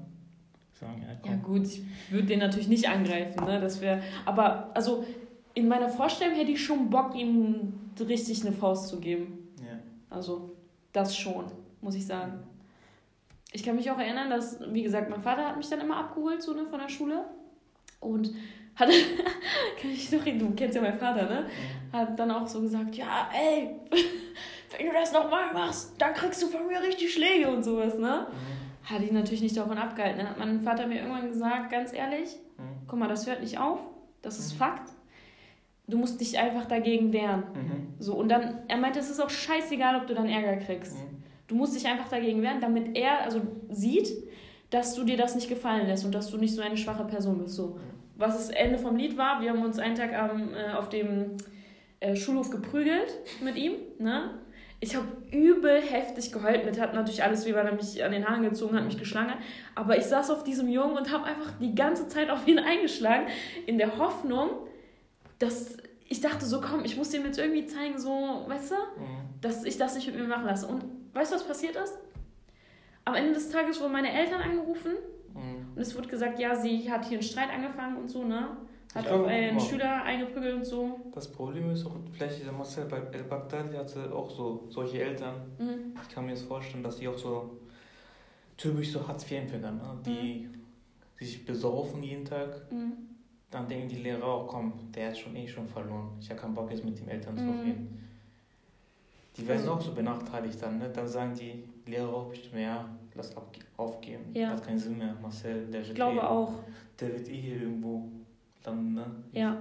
sagen, 0.75 1.03
ja, 1.03 1.17
komm. 1.23 1.31
Ja 1.31 1.37
gut, 1.39 1.67
ich 1.67 1.83
würde 2.11 2.27
den 2.27 2.41
natürlich 2.41 2.69
nicht 2.69 2.87
angreifen, 2.87 3.45
ne? 3.45 3.59
Das 3.59 3.81
wäre... 3.81 4.03
Aber, 4.27 4.77
also, 4.77 5.05
in 5.55 5.69
meiner 5.69 5.89
Vorstellung 5.89 6.35
hätte 6.35 6.51
ich 6.51 6.63
schon 6.63 6.91
Bock, 6.91 7.15
ihm 7.15 7.73
richtig 7.99 8.45
eine 8.45 8.55
Faust 8.55 8.89
zu 8.89 9.01
geben. 9.01 9.39
Ja. 9.59 9.79
Also, 10.11 10.55
das 10.93 11.17
schon, 11.17 11.47
muss 11.81 11.95
ich 11.95 12.05
sagen 12.05 12.41
ich 13.57 13.63
kann 13.65 13.75
mich 13.75 13.91
auch 13.91 13.99
erinnern, 13.99 14.29
dass, 14.29 14.61
wie 14.71 14.83
gesagt, 14.83 15.09
mein 15.09 15.23
Vater 15.23 15.49
hat 15.49 15.57
mich 15.57 15.71
dann 15.71 15.81
immer 15.81 15.97
abgeholt, 15.97 16.43
so 16.43 16.53
ne, 16.53 16.67
von 16.67 16.79
der 16.79 16.91
Schule. 16.91 17.25
Und 18.01 18.31
hat, 18.75 18.91
kann 19.81 19.91
ich 19.91 20.13
noch 20.13 20.27
reden, 20.27 20.41
du 20.41 20.55
kennst 20.55 20.77
ja 20.77 20.83
meinen 20.83 20.99
Vater, 20.99 21.23
ne? 21.23 21.47
Hat 21.91 22.19
dann 22.19 22.31
auch 22.31 22.47
so 22.47 22.61
gesagt, 22.61 22.95
ja, 22.97 23.31
ey, 23.33 23.77
wenn 24.77 24.87
du 24.87 24.93
das 24.93 25.11
nochmal 25.11 25.55
machst, 25.55 25.95
dann 25.97 26.13
kriegst 26.13 26.43
du 26.43 26.49
von 26.49 26.67
mir 26.67 26.83
richtig 26.83 27.15
Schläge 27.15 27.49
und 27.49 27.63
sowas, 27.63 27.97
ne? 27.97 28.27
Mhm. 28.29 28.91
Hat 28.91 29.01
ihn 29.01 29.15
natürlich 29.15 29.41
nicht 29.41 29.57
davon 29.57 29.79
abgehalten. 29.79 30.19
Dann 30.19 30.29
hat 30.29 30.39
mein 30.39 30.61
Vater 30.61 30.87
mir 30.87 31.01
irgendwann 31.01 31.31
gesagt, 31.31 31.71
ganz 31.71 31.95
ehrlich, 31.95 32.37
mhm. 32.59 32.87
guck 32.87 32.99
mal, 32.99 33.09
das 33.09 33.27
hört 33.27 33.41
nicht 33.41 33.59
auf, 33.59 33.81
das 34.21 34.39
ist 34.39 34.53
mhm. 34.53 34.59
Fakt. 34.59 34.91
du 35.87 35.97
musst 35.97 36.21
dich 36.21 36.39
einfach 36.39 36.67
dagegen 36.67 37.11
wehren. 37.15 37.45
Mhm. 37.55 37.95
So, 38.01 38.17
und 38.17 38.29
dann, 38.29 38.59
er 38.69 38.77
meinte, 38.77 38.99
es 38.99 39.09
ist 39.09 39.21
auch 39.21 39.31
scheißegal, 39.31 39.97
ob 39.97 40.07
du 40.07 40.13
dann 40.13 40.29
Ärger 40.29 40.57
kriegst. 40.57 40.99
Du 41.47 41.55
musst 41.55 41.77
dich 41.77 41.87
einfach 41.87 42.09
dagegen 42.09 42.43
wehren, 42.43 42.61
damit 42.61 42.97
er 42.97 43.23
also 43.23 43.41
sieht, 43.71 44.09
dass 44.71 44.95
du 44.95 45.05
dir 45.05 45.17
das 45.17 45.35
nicht 45.35 45.49
gefallen 45.49 45.87
lässt 45.87 46.05
und 46.05 46.15
dass 46.15 46.31
du 46.31 46.39
nicht 46.39 46.55
so 46.55 46.63
eine 46.63 46.77
schwache 46.77 47.05
Person 47.05 47.39
bist. 47.39 47.55
So. 47.55 47.79
Was 48.17 48.37
das 48.37 48.51
Ende 48.51 48.79
vom 48.79 48.97
Lied 48.97 49.17
war, 49.17 49.41
wir 49.41 49.51
haben 49.51 49.63
uns 49.63 49.79
einen 49.79 49.95
Tag 49.95 50.11
ähm, 50.13 50.51
auf 50.77 50.89
dem 50.89 51.37
äh, 52.01 52.17
Schulhof 52.17 52.51
geprügelt 52.51 53.15
mit 53.43 53.57
ihm. 53.57 53.75
Ne? 53.99 54.31
Ich 54.81 54.97
habe 54.97 55.07
übel 55.31 55.81
heftig 55.81 56.33
geheult 56.33 56.65
mit, 56.65 56.81
hat 56.81 56.95
natürlich 56.95 57.23
alles, 57.23 57.47
wie 57.47 57.55
weil 57.55 57.67
er 57.67 57.75
mich 57.75 58.03
an 58.05 58.13
den 58.13 58.29
Haaren 58.29 58.43
gezogen 58.43 58.77
hat, 58.77 58.85
mich 58.85 58.99
geschlagen 58.99 59.31
hat. 59.31 59.39
Aber 59.75 59.97
ich 59.97 60.05
saß 60.05 60.31
auf 60.31 60.45
diesem 60.45 60.69
Jungen 60.69 60.97
und 60.97 61.13
habe 61.13 61.25
einfach 61.25 61.53
die 61.61 61.75
ganze 61.75 62.09
Zeit 62.09 62.31
auf 62.31 62.47
ihn 62.47 62.59
eingeschlagen, 62.59 63.27
in 63.67 63.79
der 63.79 63.99
Hoffnung, 63.99 64.51
dass 65.39 65.77
ich 66.09 66.21
dachte 66.21 66.47
so, 66.47 66.61
komm, 66.61 66.85
ich 66.85 66.97
muss 66.97 67.13
ihm 67.15 67.25
jetzt 67.25 67.39
irgendwie 67.39 67.67
zeigen, 67.67 67.99
so, 67.99 68.45
weißt 68.47 68.73
du, 68.73 68.75
mhm. 68.75 69.41
dass 69.41 69.65
ich 69.65 69.77
das 69.77 69.95
nicht 69.95 70.07
mit 70.07 70.17
mir 70.17 70.29
machen 70.29 70.45
lasse. 70.45 70.67
Und 70.67 70.85
weißt 71.17 71.33
du, 71.33 71.37
was 71.37 71.47
passiert 71.47 71.77
ist? 71.77 71.99
Am 73.05 73.15
Ende 73.15 73.33
des 73.33 73.51
Tages 73.51 73.81
wurden 73.81 73.93
meine 73.93 74.13
Eltern 74.13 74.41
angerufen 74.41 74.93
mhm. 75.35 75.73
und 75.75 75.81
es 75.81 75.97
wurde 75.97 76.09
gesagt, 76.09 76.39
ja, 76.39 76.55
sie 76.55 76.91
hat 76.91 77.05
hier 77.05 77.19
einen 77.19 77.23
Streit 77.23 77.51
angefangen 77.51 77.97
und 77.97 78.09
so, 78.09 78.25
ne? 78.25 78.57
Hat 78.95 79.09
auf 79.09 79.27
einen 79.27 79.61
Schüler 79.61 80.05
eingeprügelt 80.05 80.55
und 80.55 80.65
so. 80.65 80.99
Das 81.15 81.31
Problem 81.31 81.71
ist 81.71 81.85
auch, 81.85 81.93
vielleicht 82.13 82.45
der 82.45 82.53
Marcel 82.53 82.87
bei 82.87 82.97
El 83.13 83.25
Baghdadi 83.25 83.77
hatte 83.77 84.11
auch 84.15 84.31
so 84.31 84.67
solche 84.71 85.03
Eltern. 85.03 85.35
Mhm. 85.59 85.95
Ich 86.03 86.15
kann 86.15 86.25
mir 86.25 86.33
das 86.33 86.43
vorstellen, 86.43 86.83
dass 86.83 86.97
die 86.97 87.07
auch 87.07 87.19
so 87.19 87.59
typisch 88.57 88.93
so 88.93 89.07
Hartz-IV-Empfänger, 89.07 89.73
ne? 89.73 89.99
die 90.07 90.49
mhm. 90.49 90.65
sich 91.19 91.45
besaufen 91.45 92.03
jeden 92.03 92.25
Tag. 92.25 92.73
Mhm. 92.73 92.93
Dann 93.51 93.69
denken 93.69 93.89
die 93.89 93.97
Lehrer 93.97 94.25
auch, 94.25 94.47
komm, 94.47 94.73
der 94.95 95.09
hat 95.09 95.19
schon 95.19 95.37
eh 95.37 95.47
schon 95.47 95.69
verloren. 95.69 96.13
Ich 96.21 96.31
habe 96.31 96.41
keinen 96.41 96.55
Bock 96.55 96.71
jetzt 96.71 96.85
mit 96.85 96.99
den 96.99 97.09
Eltern 97.09 97.37
zu 97.37 97.45
mhm. 97.45 97.61
reden. 97.61 98.09
Die 99.37 99.47
werden 99.47 99.69
auch 99.69 99.81
so 99.81 99.93
benachteiligt 99.93 100.61
dann, 100.63 100.79
ne? 100.79 100.91
Dann 100.95 101.07
sagen 101.07 101.35
die 101.35 101.65
Lehrer 101.91 102.13
auch 102.13 102.29
bestimmt, 102.29 102.61
ja, 102.61 102.89
lass 103.15 103.35
aufgeben. 103.77 104.25
Ja. 104.33 104.51
Hat 104.51 104.67
keinen 104.67 104.79
Sinn 104.79 104.99
mehr, 104.99 105.15
Marcel, 105.21 105.67
der 105.67 105.81
wird 105.81 105.89
ich 105.89 105.95
glaube 105.95 106.19
eh, 106.19 106.23
auch. 106.23 106.53
Der 107.01 107.13
wird 107.13 107.29
eh 107.29 107.37
hier 107.37 107.63
irgendwo 107.63 108.09
dann, 108.63 108.95
ne? 108.95 109.07
Ja. 109.33 109.57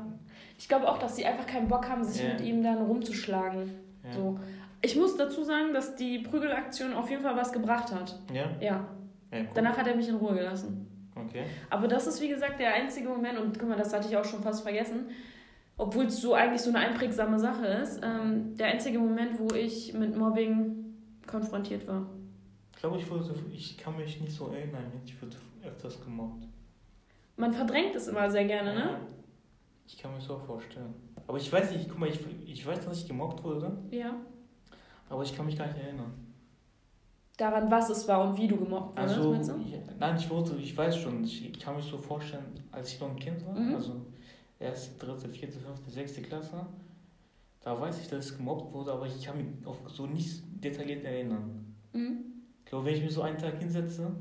Ich 0.57 0.67
glaube 0.67 0.89
auch, 0.89 0.97
dass 0.97 1.15
sie 1.15 1.25
einfach 1.25 1.45
keinen 1.45 1.67
Bock 1.67 1.87
haben, 1.89 2.03
sich 2.03 2.23
yeah. 2.23 2.33
mit 2.33 2.41
ihm 2.41 2.63
dann 2.63 2.77
rumzuschlagen. 2.77 3.69
Ja. 4.03 4.13
So. 4.13 4.39
Ich 4.81 4.95
muss 4.95 5.17
dazu 5.17 5.43
sagen, 5.43 5.73
dass 5.73 5.95
die 5.95 6.19
Prügelaktion 6.19 6.93
auf 6.93 7.09
jeden 7.09 7.23
Fall 7.23 7.35
was 7.35 7.51
gebracht 7.51 7.93
hat. 7.93 8.17
Ja? 8.33 8.51
Ja. 8.59 8.87
ja 9.31 9.39
cool. 9.39 9.47
Danach 9.53 9.77
hat 9.77 9.87
er 9.87 9.95
mich 9.95 10.07
in 10.07 10.15
Ruhe 10.15 10.35
gelassen. 10.35 10.87
Okay. 11.15 11.43
Aber 11.69 11.87
das 11.87 12.07
ist, 12.07 12.21
wie 12.21 12.27
gesagt, 12.29 12.59
der 12.59 12.73
einzige 12.73 13.09
Moment, 13.09 13.39
und 13.39 13.57
guck 13.57 13.69
mal, 13.69 13.77
das 13.77 13.93
hatte 13.93 14.07
ich 14.07 14.15
auch 14.15 14.25
schon 14.25 14.41
fast 14.41 14.63
vergessen, 14.63 15.07
obwohl 15.77 16.05
es 16.05 16.21
so 16.21 16.33
eigentlich 16.33 16.61
so 16.61 16.69
eine 16.69 16.79
einprägsame 16.79 17.39
Sache 17.39 17.65
ist, 17.65 17.99
ähm, 18.03 18.55
der 18.55 18.67
einzige 18.67 18.99
Moment, 18.99 19.39
wo 19.39 19.53
ich 19.53 19.93
mit 19.93 20.15
Mobbing 20.15 20.95
konfrontiert 21.27 21.87
war. 21.87 22.05
Ich 22.73 22.79
glaube, 22.79 22.97
ich, 22.97 23.09
wurde, 23.09 23.33
ich 23.51 23.77
kann 23.77 23.95
mich 23.97 24.19
nicht 24.21 24.33
so 24.33 24.47
erinnern, 24.47 24.91
ich 25.05 25.21
wurde 25.21 25.35
öfters 25.65 26.01
gemobbt. 26.03 26.45
Man 27.37 27.51
verdrängt 27.51 27.95
es 27.95 28.07
immer 28.07 28.29
sehr 28.29 28.45
gerne, 28.45 28.73
ne? 28.73 28.99
Ich 29.87 29.97
kann 29.97 30.13
mir 30.13 30.21
so 30.21 30.37
vorstellen. 30.37 30.93
Aber 31.27 31.37
ich 31.37 31.51
weiß 31.51 31.71
nicht, 31.71 31.89
guck 31.89 31.99
mal, 31.99 32.09
ich, 32.09 32.19
ich 32.45 32.65
weiß, 32.65 32.85
dass 32.85 33.01
ich 33.01 33.07
gemobbt 33.07 33.43
wurde. 33.43 33.77
Ja. 33.91 34.15
Aber 35.09 35.23
ich 35.23 35.35
kann 35.35 35.45
mich 35.45 35.57
gar 35.57 35.67
nicht 35.67 35.79
erinnern. 35.79 36.13
Daran, 37.37 37.69
was 37.69 37.89
es 37.89 38.07
war 38.07 38.29
und 38.29 38.37
wie 38.37 38.47
du 38.47 38.57
gemobbt 38.57 38.97
wurdest, 38.97 39.17
also, 39.17 39.31
meinst 39.31 39.49
du? 39.49 39.55
Ich, 39.57 39.99
nein, 39.99 40.15
ich 40.15 40.29
wurde, 40.29 40.55
ich 40.55 40.75
weiß 40.75 40.97
schon, 40.97 41.23
ich, 41.23 41.49
ich, 41.49 41.59
kann 41.59 41.75
mich 41.75 41.85
so 41.85 41.97
vorstellen, 41.97 42.45
als 42.71 42.93
ich 42.93 42.99
noch 42.99 43.09
ein 43.09 43.19
Kind 43.19 43.45
war, 43.45 43.53
mhm. 43.53 43.75
also 43.75 44.05
erste, 44.59 44.97
dritte, 45.05 45.29
vierte, 45.29 45.59
fünfte, 45.59 45.91
sechste 45.91 46.21
Klasse, 46.21 46.65
da 47.61 47.79
weiß 47.79 47.99
ich, 47.99 48.07
dass 48.07 48.31
ich 48.31 48.37
gemobbt 48.37 48.73
wurde, 48.73 48.93
aber 48.93 49.07
ich 49.07 49.23
kann 49.23 49.37
mich 49.37 49.47
auch 49.65 49.77
so 49.89 50.05
nicht 50.05 50.43
detailliert 50.63 51.03
erinnern. 51.03 51.75
Mhm. 51.93 52.25
Ich 52.63 52.69
glaube, 52.69 52.85
wenn 52.85 52.95
ich 52.95 53.03
mich 53.03 53.13
so 53.13 53.21
einen 53.21 53.37
Tag 53.37 53.57
hinsetze 53.59 54.11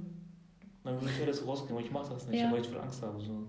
dann 0.85 1.01
würde 1.01 1.13
ich 1.17 1.23
alles 1.23 1.47
rausgehen, 1.47 1.77
aber 1.77 1.85
ich 1.85 1.91
mache 1.91 2.13
das 2.13 2.29
nicht, 2.29 2.41
ja. 2.41 2.53
weil 2.53 2.61
ich 2.61 2.69
voll 2.69 2.81
Angst 2.81 3.03
habe. 3.03 3.19
So. 3.19 3.49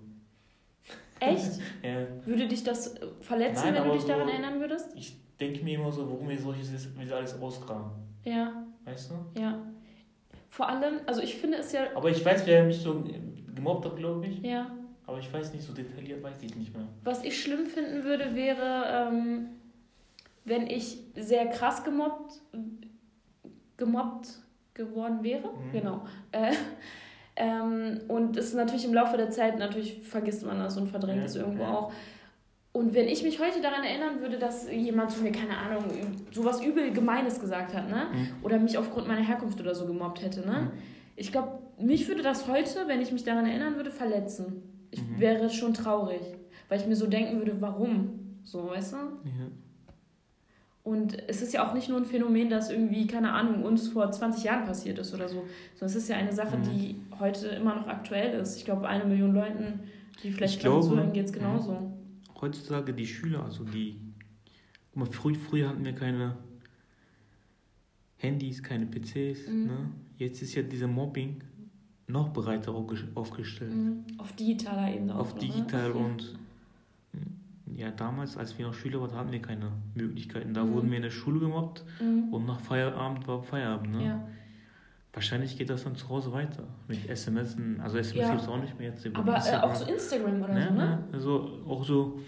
Echt? 1.20 1.60
ja. 1.84 2.08
Würde 2.26 2.48
dich 2.48 2.64
das 2.64 2.96
verletzen, 3.22 3.66
Nein, 3.66 3.76
wenn 3.76 3.84
du 3.84 3.92
dich 3.92 4.02
so, 4.02 4.08
daran 4.08 4.30
erinnern 4.30 4.60
würdest? 4.60 4.94
Ich 4.96 5.18
denke 5.40 5.64
mir 5.64 5.76
immer 5.76 5.92
so, 5.92 6.10
warum 6.10 6.30
wir 6.30 6.40
solches 6.40 6.98
wieder 6.98 7.18
alles 7.18 7.40
rauskramen. 7.40 7.92
Ja. 8.24 8.66
Weißt 8.86 9.12
du? 9.12 9.40
Ja. 9.40 9.62
Vor 10.50 10.70
allem, 10.70 11.02
also 11.06 11.22
ich 11.22 11.36
finde 11.36 11.58
es 11.58 11.74
ja. 11.74 11.88
Aber 11.94 12.10
ich 12.10 12.24
weiß, 12.24 12.46
wer 12.46 12.64
mich 12.64 12.78
so 12.78 13.04
gemobbt 13.54 13.86
hat, 13.86 13.98
glaube 13.98 14.26
ich. 14.28 14.42
Ja. 14.42 14.74
Aber 15.08 15.20
ich 15.20 15.32
weiß 15.32 15.54
nicht, 15.54 15.64
so 15.64 15.74
detailliert 15.74 16.24
weiß 16.24 16.42
ich 16.42 16.56
nicht 16.56 16.76
mehr. 16.76 16.88
Was 17.04 17.24
ich 17.24 17.42
schlimm 17.42 17.66
finden 17.68 18.04
würde, 18.04 18.36
wäre, 18.36 19.10
ähm, 19.12 19.48
wenn 20.46 20.68
ich 20.68 21.00
sehr 21.16 21.48
krass 21.48 21.84
gemobbt, 21.84 22.42
gemobbt 23.78 24.40
geworden 24.74 25.24
wäre. 25.24 25.48
Mhm. 25.48 25.72
Genau. 25.72 26.06
Äh, 26.32 26.54
ähm, 27.36 28.02
und 28.08 28.38
es 28.38 28.48
ist 28.48 28.56
natürlich 28.56 28.86
im 28.86 28.94
Laufe 28.94 29.18
der 29.18 29.30
Zeit, 29.30 29.60
natürlich 29.60 30.02
vergisst 30.02 30.46
man 30.46 30.60
das 30.60 30.78
und 30.78 30.88
verdrängt 30.88 31.20
ja, 31.20 31.26
es 31.26 31.36
irgendwo 31.36 31.64
ja. 31.64 31.74
auch. 31.74 31.94
Und 32.72 32.94
wenn 32.94 33.08
ich 33.08 33.24
mich 33.24 33.40
heute 33.40 33.62
daran 33.62 33.86
erinnern 33.86 34.20
würde, 34.20 34.38
dass 34.38 34.70
jemand 34.70 35.10
zu 35.10 35.22
mir, 35.22 35.32
keine 35.32 35.58
Ahnung, 35.58 35.86
sowas 36.32 36.62
übel 36.62 36.92
Gemeines 36.92 37.40
gesagt 37.40 37.74
hat, 37.74 37.90
ne? 37.90 38.08
Mhm. 38.12 38.44
Oder 38.44 38.60
mich 38.60 38.78
aufgrund 38.78 39.08
meiner 39.08 39.26
Herkunft 39.26 39.62
oder 39.62 39.74
so 39.74 39.86
gemobbt 39.86 40.22
hätte, 40.22 40.42
ne? 40.42 40.64
Mhm. 40.64 40.72
Ich 41.16 41.32
glaube, 41.32 41.60
mich 41.80 42.06
würde 42.10 42.22
das 42.22 42.50
heute, 42.50 42.86
wenn 42.88 43.02
ich 43.02 43.14
mich 43.14 43.24
daran 43.24 43.46
erinnern 43.46 43.78
würde, 43.78 43.92
verletzen. 43.92 44.75
Ich 44.92 45.02
mhm. 45.02 45.20
wäre 45.20 45.50
schon 45.50 45.74
traurig, 45.74 46.22
weil 46.70 46.80
ich 46.80 46.88
mir 46.88 46.96
so 46.96 47.08
denken 47.08 47.38
würde, 47.40 47.60
warum? 47.62 48.20
So, 48.44 48.70
weißt 48.70 48.94
du? 48.94 48.98
Ja. 48.98 49.52
Und 50.84 51.18
es 51.28 51.42
ist 51.42 51.52
ja 51.52 51.68
auch 51.68 51.74
nicht 51.74 51.90
nur 51.90 51.98
ein 51.98 52.06
Phänomen, 52.06 52.48
das 52.48 52.70
irgendwie, 52.70 53.08
keine 53.08 53.32
Ahnung, 53.34 53.64
uns 53.64 53.88
vor 53.88 54.12
20 54.12 54.44
Jahren 54.44 54.66
passiert 54.66 55.00
ist 55.00 55.16
oder 55.16 55.28
so, 55.28 55.44
sondern 55.74 55.88
es 55.90 55.96
ist 55.96 56.10
ja 56.10 56.16
eine 56.16 56.32
Sache, 56.32 56.58
mhm. 56.58 56.64
die 56.64 56.96
heute 57.20 57.48
immer 57.48 57.76
noch 57.76 57.88
aktuell 57.88 58.40
ist. 58.40 58.58
Ich 58.58 58.66
glaube, 58.66 58.88
eine 58.88 59.04
Million 59.04 59.34
Leuten, 59.34 59.80
die 60.22 60.32
vielleicht 60.32 60.62
gerade 60.62 60.82
zuhören, 60.82 61.12
geht 61.12 61.26
es 61.26 61.34
genauso. 61.34 61.72
Ja. 61.72 61.92
Heutzutage 62.40 62.94
die 62.94 63.08
Schüler, 63.08 63.44
also 63.44 63.64
die, 63.64 64.00
guck 64.92 64.96
mal, 64.96 65.12
früh, 65.12 65.34
früher 65.34 65.70
hatten 65.70 65.84
wir 65.84 65.94
keine 65.94 66.38
Handys, 68.18 68.62
keine 68.62 68.86
PCs. 68.86 69.48
Mhm. 69.48 69.66
Ne? 69.66 69.90
Jetzt 70.18 70.44
ist 70.44 70.54
ja 70.54 70.62
dieser 70.62 70.88
Mobbing 70.88 71.42
noch 72.08 72.34
breiter 72.34 72.74
aufgestellt. 72.74 73.74
Mhm. 73.74 74.06
Auf 74.18 74.34
digitaler 74.34 74.94
Ebene. 74.94 75.16
Auf 75.16 75.34
auch, 75.34 75.40
digital 75.40 75.90
ne? 75.90 75.96
und 75.96 76.36
ja, 77.76 77.92
damals, 77.92 78.38
als 78.38 78.58
wir 78.58 78.68
noch 78.68 78.74
Schüler 78.74 79.02
waren, 79.02 79.16
hatten 79.16 79.32
wir 79.32 79.42
keine 79.42 79.72
Möglichkeiten. 79.96 80.54
Da 80.54 80.64
mhm. 80.64 80.74
wurden 80.74 80.90
wir 80.90 80.98
in 80.98 81.04
der 81.04 81.10
Schule 81.10 81.40
gemobbt 81.40 81.84
mhm. 82.00 82.34
und 82.34 82.46
nach 82.46 82.60
Feierabend 82.62 83.28
war 83.28 83.44
Feierabend. 83.44 83.92
Ne? 83.92 84.06
Ja. 84.06 84.28
Wahrscheinlich 85.12 85.58
geht 85.58 85.70
das 85.70 85.84
dann 85.84 85.96
zu 85.96 86.08
Hause 86.10 86.32
weiter 86.32 86.64
mit 86.88 87.10
SMS. 87.10 87.56
Also 87.82 87.98
SMS 87.98 88.16
ja. 88.16 88.30
gibt 88.32 88.42
es 88.44 88.48
auch 88.48 88.62
nicht 88.62 88.78
mehr 88.78 88.90
jetzt. 88.90 89.06
Aber 89.14 89.38
äh, 89.38 89.56
auch 89.58 89.74
so 89.74 89.86
Instagram 89.86 90.42
oder 90.42 90.54
ne? 90.54 90.68
so, 90.68 90.74
ne? 90.74 91.04
Also 91.12 91.62
auch 91.68 91.84
so, 91.84 92.20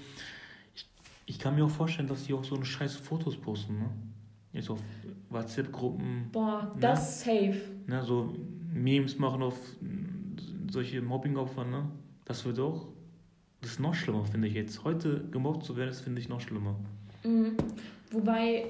ich, 0.74 0.90
ich 1.26 1.40
kann 1.40 1.56
mir 1.56 1.66
auch 1.66 1.70
vorstellen, 1.70 2.08
dass 2.08 2.24
die 2.24 2.34
auch 2.34 2.44
so 2.44 2.56
eine 2.56 2.66
scheiß 2.66 2.96
Fotos 2.96 3.38
posten, 3.38 3.80
ne? 3.80 3.90
Jetzt 4.54 4.70
auf 4.70 4.80
WhatsApp-Gruppen. 5.30 6.30
Boah, 6.32 6.72
ne? 6.74 6.80
das 6.80 7.22
safe. 7.22 7.62
Ne? 7.86 8.02
So 8.04 8.34
Memes 8.84 9.18
machen 9.20 9.44
auf 9.44 9.58
solche 10.72 11.02
Mobbing-Opfer, 11.02 11.66
ne? 11.66 11.86
Das 12.26 12.46
wird 12.46 12.60
auch 12.60 12.88
das 13.62 13.72
ist 13.72 13.80
noch 13.80 13.96
schlimmer, 13.96 14.24
finde 14.26 14.48
ich 14.48 14.54
jetzt. 14.54 14.84
Heute 14.84 15.26
gemobbt 15.32 15.66
zu 15.66 15.76
werden, 15.76 15.90
das 15.90 16.02
finde 16.02 16.22
ich 16.22 16.30
noch 16.30 16.40
schlimmer. 16.40 16.76
Mhm. 17.24 17.58
Wobei, 18.12 18.68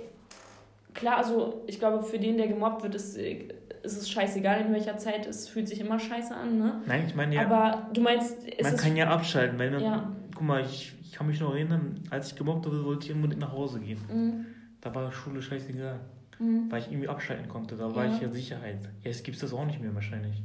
klar, 0.94 1.18
also 1.18 1.64
ich 1.68 1.80
glaube, 1.80 2.04
für 2.04 2.18
den, 2.18 2.38
der 2.38 2.48
gemobbt 2.48 2.84
wird, 2.84 2.96
ist, 2.96 3.18
ist 3.18 3.46
es 3.84 4.10
scheißegal, 4.10 4.62
in 4.62 4.74
welcher 4.74 4.98
Zeit. 4.98 5.28
Es 5.28 5.50
fühlt 5.50 5.68
sich 5.68 5.82
immer 5.82 6.00
scheiße 6.00 6.34
an, 6.34 6.58
ne? 6.58 6.82
Nein, 6.86 7.04
ich 7.08 7.16
meine 7.16 7.36
ja. 7.36 7.46
Aber 7.46 7.90
du 7.94 8.02
meinst, 8.02 8.38
Man 8.62 8.78
kann 8.78 8.96
ja 8.96 9.08
abschalten, 9.10 9.60
weil 9.60 9.72
man, 9.72 9.84
ja. 9.84 10.12
guck 10.34 10.44
mal, 10.44 10.62
ich, 10.62 10.96
ich 11.02 11.12
kann 11.12 11.28
mich 11.28 11.40
noch 11.40 11.54
erinnern, 11.54 12.02
als 12.10 12.32
ich 12.32 12.36
gemobbt 12.36 12.66
wurde, 12.66 12.84
wollte 12.86 13.08
ich 13.08 13.14
unbedingt 13.14 13.42
nach 13.42 13.52
Hause 13.52 13.80
gehen. 13.80 14.00
Mhm. 14.12 14.46
Da 14.80 14.96
war 14.96 15.12
Schule 15.12 15.42
scheißegal. 15.42 16.00
Mhm. 16.40 16.72
Weil 16.72 16.82
ich 16.82 16.92
irgendwie 16.92 17.08
abschalten 17.08 17.48
konnte. 17.48 17.76
Da 17.76 17.90
ja. 17.90 17.96
war 17.96 18.06
ich 18.08 18.22
ja 18.22 18.30
Sicherheit. 18.30 18.90
Jetzt 19.04 19.24
gibt 19.24 19.36
es 19.36 19.42
das 19.42 19.54
auch 19.54 19.66
nicht 19.66 19.82
mehr 19.82 19.94
wahrscheinlich. 19.94 20.44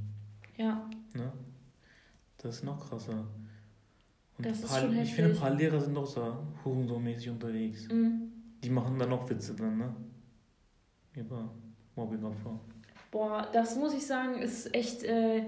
Ja. 0.56 0.88
Ne? 1.14 1.32
Das 2.38 2.56
ist 2.56 2.64
noch 2.64 2.88
krasser. 2.88 3.26
Und 4.38 4.46
das 4.46 4.62
paar, 4.62 4.90
ich 4.90 5.14
finde, 5.14 5.32
ein 5.32 5.36
paar 5.36 5.54
Lehrer 5.54 5.80
sind 5.80 5.96
auch 5.96 6.06
so 6.06 6.36
Hurensohn-mäßig 6.64 7.30
unterwegs. 7.30 7.88
Mhm. 7.88 8.32
Die 8.62 8.70
machen 8.70 8.98
dann 8.98 9.10
noch 9.10 9.28
Witze 9.28 9.54
dann, 9.54 9.78
ne? 9.78 9.94
Über 11.14 11.50
Mobbing-Opfer. 11.96 12.58
Boah, 13.10 13.48
das 13.52 13.76
muss 13.76 13.94
ich 13.94 14.06
sagen, 14.06 14.40
ist 14.40 14.74
echt. 14.74 15.02
Äh, 15.04 15.42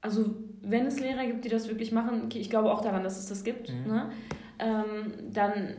also, 0.00 0.36
wenn 0.62 0.86
es 0.86 1.00
Lehrer 1.00 1.26
gibt, 1.26 1.44
die 1.44 1.48
das 1.48 1.68
wirklich 1.68 1.92
machen, 1.92 2.28
ich 2.32 2.50
glaube 2.50 2.72
auch 2.72 2.80
daran, 2.80 3.02
dass 3.02 3.18
es 3.18 3.26
das 3.26 3.44
gibt, 3.44 3.70
mhm. 3.70 3.86
ne? 3.86 4.10
Ähm, 4.58 5.12
dann 5.32 5.74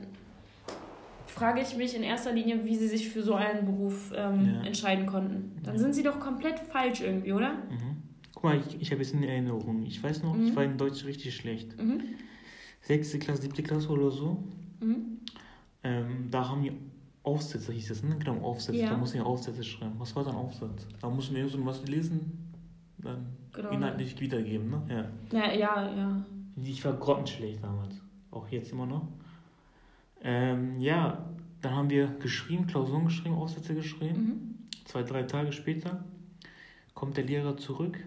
frage 1.33 1.61
ich 1.61 1.75
mich 1.75 1.95
in 1.95 2.03
erster 2.03 2.31
Linie, 2.31 2.63
wie 2.63 2.75
sie 2.75 2.87
sich 2.87 3.09
für 3.09 3.23
so 3.23 3.33
einen 3.33 3.65
Beruf 3.65 4.13
ähm, 4.15 4.45
ja. 4.45 4.61
entscheiden 4.63 5.05
konnten. 5.05 5.57
Dann 5.63 5.77
sind 5.77 5.93
sie 5.93 6.03
doch 6.03 6.19
komplett 6.19 6.59
falsch 6.59 7.01
irgendwie, 7.01 7.33
oder? 7.33 7.53
Mhm. 7.53 8.03
Guck 8.33 8.43
mal, 8.43 8.57
ich, 8.57 8.81
ich 8.81 8.91
habe 8.91 9.01
jetzt 9.01 9.13
eine 9.13 9.27
Erinnerung. 9.27 9.83
Ich 9.85 10.01
weiß 10.01 10.23
noch, 10.23 10.35
ich 10.35 10.51
mhm. 10.51 10.55
war 10.55 10.63
in 10.63 10.77
Deutsch 10.77 11.05
richtig 11.05 11.35
schlecht. 11.35 11.81
Mhm 11.81 12.01
sechste 12.83 13.17
Klasse, 13.19 13.41
siebte 13.41 13.63
Klasse 13.63 13.89
oder 13.89 14.11
so. 14.11 14.43
Mhm. 14.79 15.19
Ähm, 15.83 16.27
da 16.29 16.47
haben 16.47 16.63
wir 16.63 16.73
Aufsätze, 17.23 17.71
hieß 17.71 17.87
das, 17.89 18.03
ne? 18.03 18.17
Genau, 18.17 18.41
Aufsätze. 18.41 18.79
Ja. 18.79 18.89
Da 18.89 18.97
mussten 18.97 19.17
wir 19.17 19.25
Aufsätze 19.25 19.63
schreiben. 19.63 19.95
Was 19.97 20.15
war 20.15 20.23
dann 20.23 20.35
Aufsatz? 20.35 20.87
Da 21.01 21.09
mussten 21.09 21.35
wir 21.35 21.47
so 21.47 21.65
was 21.65 21.85
lesen, 21.87 22.53
dann 22.97 23.27
genau. 23.53 23.71
inhaltlich 23.71 24.19
wiedergeben, 24.19 24.69
ne? 24.69 25.11
Ja. 25.31 25.39
ja, 25.39 25.53
ja, 25.53 25.95
ja. 25.95 26.25
Ich 26.61 26.83
war 26.83 26.93
grottenschlecht 26.93 27.63
damals. 27.63 27.95
Auch 28.31 28.47
jetzt 28.49 28.71
immer 28.71 28.85
noch. 28.85 29.07
Ähm, 30.23 30.79
ja, 30.79 31.29
dann 31.61 31.75
haben 31.75 31.89
wir 31.89 32.07
geschrieben, 32.19 32.67
Klausuren 32.67 33.05
geschrieben, 33.05 33.35
Aufsätze 33.35 33.75
geschrieben. 33.75 34.21
Mhm. 34.21 34.55
Zwei, 34.85 35.03
drei 35.03 35.23
Tage 35.23 35.51
später 35.51 36.03
kommt 36.93 37.17
der 37.17 37.25
Lehrer 37.25 37.57
zurück. 37.57 37.97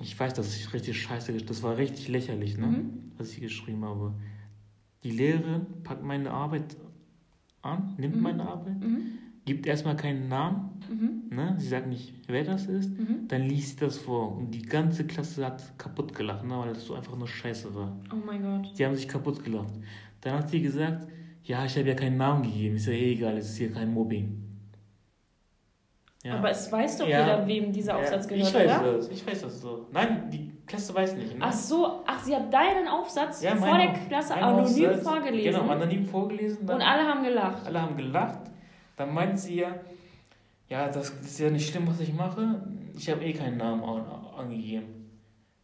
Ich 0.00 0.18
weiß, 0.18 0.34
das 0.34 0.48
ist 0.48 0.72
richtig 0.72 1.00
scheiße, 1.00 1.32
das 1.38 1.62
war 1.62 1.76
richtig 1.76 2.08
lächerlich, 2.08 2.58
ne? 2.58 2.66
Mhm. 2.66 3.12
was 3.16 3.32
ich 3.32 3.40
geschrieben 3.40 3.84
habe. 3.84 4.14
Die 5.02 5.10
Lehrerin 5.10 5.66
packt 5.84 6.02
meine 6.02 6.30
Arbeit 6.30 6.76
an, 7.62 7.94
nimmt 7.98 8.16
mhm. 8.16 8.22
meine 8.22 8.48
Arbeit, 8.48 8.80
mhm. 8.80 9.18
Gibt 9.44 9.66
erstmal 9.66 9.96
keinen 9.96 10.28
Namen, 10.28 10.80
mhm. 10.88 11.36
ne? 11.36 11.54
sie 11.58 11.68
sagt 11.68 11.86
nicht, 11.86 12.14
wer 12.26 12.44
das 12.44 12.66
ist, 12.66 12.98
mhm. 12.98 13.28
dann 13.28 13.42
liest 13.42 13.78
sie 13.78 13.84
das 13.84 13.98
vor 13.98 14.36
und 14.36 14.50
die 14.50 14.62
ganze 14.62 15.06
Klasse 15.06 15.44
hat 15.44 15.78
kaputt 15.78 16.14
gelacht, 16.14 16.44
ne? 16.44 16.58
weil 16.58 16.72
das 16.72 16.86
so 16.86 16.94
einfach 16.94 17.16
nur 17.16 17.28
Scheiße 17.28 17.74
war. 17.74 17.96
Oh 18.12 18.24
mein 18.24 18.42
Gott. 18.42 18.78
Die 18.78 18.84
haben 18.84 18.94
sich 18.94 19.08
kaputt 19.08 19.44
gelacht. 19.44 19.74
Dann 20.20 20.38
hat 20.38 20.48
sie 20.48 20.62
gesagt, 20.62 21.06
ja, 21.42 21.64
ich 21.64 21.76
habe 21.76 21.88
ja 21.88 21.94
keinen 21.94 22.16
Namen 22.16 22.42
gegeben, 22.42 22.76
ist 22.76 22.86
ja 22.86 22.92
eh 22.92 23.12
egal, 23.12 23.36
es 23.36 23.50
ist 23.50 23.58
hier 23.58 23.72
kein 23.72 23.92
Mobbing. 23.92 24.40
Ja. 26.24 26.36
Aber 26.38 26.50
es 26.50 26.72
weiß 26.72 26.96
doch 26.98 27.06
ja. 27.06 27.20
jeder, 27.20 27.46
wem 27.46 27.70
dieser 27.70 27.98
Aufsatz 27.98 28.30
ja, 28.30 28.36
gehört, 28.36 28.48
ich 28.48 28.54
weiß 28.54 28.80
oder? 28.80 28.92
Das. 28.94 29.08
Ich 29.10 29.26
weiß 29.26 29.42
das 29.42 29.60
so. 29.60 29.86
Nein, 29.92 30.30
die 30.30 30.52
Klasse 30.66 30.94
weiß 30.94 31.16
nicht. 31.16 31.34
Ne? 31.34 31.44
Ach 31.44 31.52
so, 31.52 32.02
ach, 32.06 32.24
sie 32.24 32.34
hat 32.34 32.50
deinen 32.50 32.88
Aufsatz 32.88 33.44
vor 33.44 33.76
der 33.76 33.92
Klasse 34.08 34.34
anonym 34.34 34.88
Aufsatz, 34.88 35.02
vorgelesen. 35.02 35.60
Genau, 35.60 35.70
anonym 35.70 36.06
vorgelesen. 36.06 36.60
und 36.60 36.80
alle 36.80 37.06
haben 37.06 37.22
gelacht. 37.22 37.66
Alle 37.66 37.82
haben 37.82 37.96
gelacht. 37.98 38.53
Dann 38.96 39.12
meint 39.12 39.38
sie 39.38 39.56
ja, 39.56 39.74
ja, 40.68 40.88
das 40.88 41.10
ist 41.10 41.38
ja 41.38 41.50
nicht 41.50 41.68
schlimm, 41.68 41.86
was 41.86 42.00
ich 42.00 42.12
mache. 42.12 42.62
Ich 42.96 43.10
habe 43.10 43.24
eh 43.24 43.32
keinen 43.32 43.58
Namen 43.58 43.82
angegeben. 44.36 44.94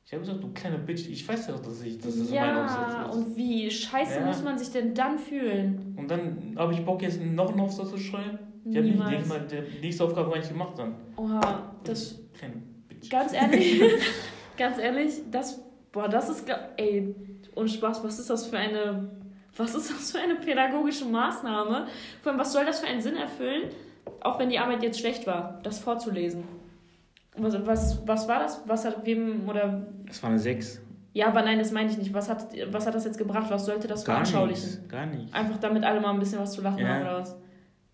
Ich 0.05 0.13
habe 0.13 0.25
gesagt, 0.25 0.43
du 0.43 0.53
kleine 0.53 0.79
Bitch, 0.79 1.09
ich 1.09 1.27
weiß 1.27 1.47
ja, 1.47 1.57
dass 1.57 1.83
ich 1.83 1.99
dass 1.99 2.19
das 2.19 2.31
ja, 2.33 2.47
mein 2.47 2.65
Aufsatz 2.65 3.09
ist. 3.09 3.15
und 3.15 3.37
wie 3.37 3.71
scheiße 3.71 4.19
ja. 4.19 4.27
muss 4.27 4.43
man 4.43 4.59
sich 4.59 4.71
denn 4.71 4.93
dann 4.93 5.19
fühlen? 5.19 5.95
Und 5.97 6.11
dann 6.11 6.57
habe 6.57 6.73
ich 6.73 6.85
Bock, 6.85 7.01
jetzt 7.03 7.21
noch 7.23 7.51
einen 7.51 7.61
Aufsatz 7.61 7.91
zu 7.91 7.99
schreiben. 7.99 8.39
Ich 8.65 8.77
habe 8.77 8.87
nicht, 8.87 8.99
nicht 8.99 9.29
mal 9.29 9.47
die 9.47 9.81
nächste 9.81 10.05
Aufgabe 10.05 10.31
gar 10.31 10.39
nicht 10.39 10.49
gemacht 10.49 10.77
dann. 10.77 10.97
Oha, 11.17 11.77
das. 11.85 12.19
Kleine 12.37 12.55
Bitch. 12.89 13.09
Ganz 13.09 13.33
ehrlich, 13.33 13.83
ganz 14.57 14.79
ehrlich, 14.79 15.13
das. 15.31 15.63
Boah, 15.93 16.09
das 16.09 16.29
ist. 16.29 16.45
Ey, 16.77 17.15
ohne 17.55 17.69
Spaß, 17.69 18.03
was 18.03 18.19
ist 18.19 18.31
das 18.31 18.47
für 18.47 18.59
eine. 18.59 19.20
Was 19.57 19.75
ist 19.75 19.91
das 19.91 20.13
für 20.13 20.19
eine 20.19 20.37
pädagogische 20.37 21.05
Maßnahme? 21.05 21.87
Vor 22.23 22.33
allem, 22.33 22.41
was 22.41 22.53
soll 22.53 22.65
das 22.65 22.81
für 22.81 22.87
einen 22.87 23.01
Sinn 23.01 23.17
erfüllen, 23.17 23.71
auch 24.21 24.39
wenn 24.39 24.49
die 24.49 24.59
Arbeit 24.59 24.83
jetzt 24.83 25.01
schlecht 25.01 25.27
war, 25.27 25.61
das 25.63 25.79
vorzulesen? 25.79 26.45
Was, 27.37 27.67
was, 27.67 28.07
was 28.07 28.29
war 28.29 28.41
das? 28.41 28.63
Was 28.67 28.85
hat 28.85 29.05
wem 29.07 29.49
oder. 29.49 29.87
Es 30.09 30.23
war 30.23 30.31
eine 30.31 30.39
6. 30.39 30.81
Ja, 31.13 31.29
aber 31.29 31.43
nein, 31.43 31.59
das 31.59 31.73
meine 31.73 31.91
ich 31.91 31.99
nicht. 31.99 32.15
Was 32.15 32.29
hat, 32.29 32.49
was 32.71 32.87
hat 32.87 32.95
das 32.95 33.05
jetzt 33.05 33.19
gebracht? 33.19 33.51
Was 33.51 33.67
sollte 33.67 33.89
das 33.89 34.05
veranschaulichen? 34.05 34.89
Gar 34.89 35.07
nicht. 35.07 35.35
Einfach 35.35 35.59
damit 35.59 35.85
alle 35.85 36.01
mal 36.01 36.13
ein 36.13 36.21
bisschen 36.21 36.39
was 36.39 36.53
zu 36.53 36.61
lachen 36.61 36.79
ja. 36.79 36.89
haben 36.89 37.03
oder 37.03 37.21
was? 37.21 37.37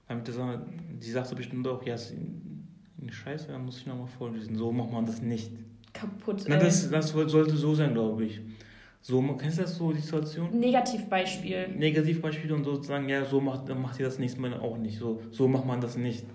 Damit 0.08 0.28
das, 0.28 0.36
die 0.36 1.10
sagte 1.10 1.34
bestimmt 1.34 1.66
auch, 1.66 1.84
ja, 1.84 1.94
ist 1.94 2.14
eine 3.00 3.12
Scheiße, 3.12 3.48
dann 3.48 3.64
muss 3.64 3.78
ich 3.78 3.86
nochmal 3.86 4.06
vorlesen. 4.06 4.56
So 4.56 4.70
macht 4.70 4.92
man 4.92 5.06
das 5.06 5.22
nicht. 5.22 5.50
Kaputt. 5.92 6.44
Na, 6.46 6.56
das, 6.56 6.90
das 6.90 7.10
sollte 7.10 7.56
so 7.56 7.74
sein, 7.74 7.94
glaube 7.94 8.24
ich. 8.24 8.40
So, 9.08 9.22
kennst 9.38 9.58
du 9.58 9.62
das 9.62 9.76
so, 9.76 9.92
die 9.92 10.00
Situation? 10.00 10.50
Negativbeispiel. 10.58 11.68
Negativbeispiel 11.68 12.50
und 12.52 12.64
sozusagen, 12.64 13.08
ja, 13.08 13.24
so 13.24 13.40
macht, 13.40 13.68
macht 13.68 14.00
ihr 14.00 14.06
das 14.06 14.18
nächste 14.18 14.40
Mal 14.40 14.54
auch 14.54 14.76
nicht. 14.78 14.98
So, 14.98 15.22
so 15.30 15.46
macht 15.46 15.64
man 15.64 15.80
das 15.80 15.96
nicht. 15.96 16.26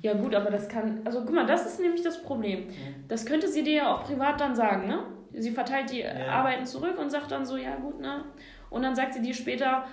Ja, 0.00 0.14
gut, 0.14 0.32
aber 0.36 0.50
das 0.50 0.68
kann. 0.68 1.00
Also, 1.04 1.22
guck 1.22 1.34
mal, 1.34 1.44
das 1.44 1.66
ist 1.66 1.80
nämlich 1.80 2.04
das 2.04 2.22
Problem. 2.22 2.68
Das 3.08 3.26
könnte 3.26 3.48
sie 3.48 3.64
dir 3.64 3.74
ja 3.74 3.92
auch 3.92 4.04
privat 4.04 4.40
dann 4.40 4.54
sagen, 4.54 4.86
ne? 4.86 5.06
Sie 5.32 5.50
verteilt 5.50 5.90
die 5.90 6.02
ja. 6.02 6.28
Arbeiten 6.28 6.64
zurück 6.64 7.00
und 7.00 7.10
sagt 7.10 7.32
dann 7.32 7.44
so, 7.44 7.56
ja, 7.56 7.74
gut, 7.74 8.00
ne? 8.00 8.22
Und 8.70 8.82
dann 8.82 8.94
sagt 8.94 9.14
sie 9.14 9.22
dir 9.22 9.34
später, 9.34 9.86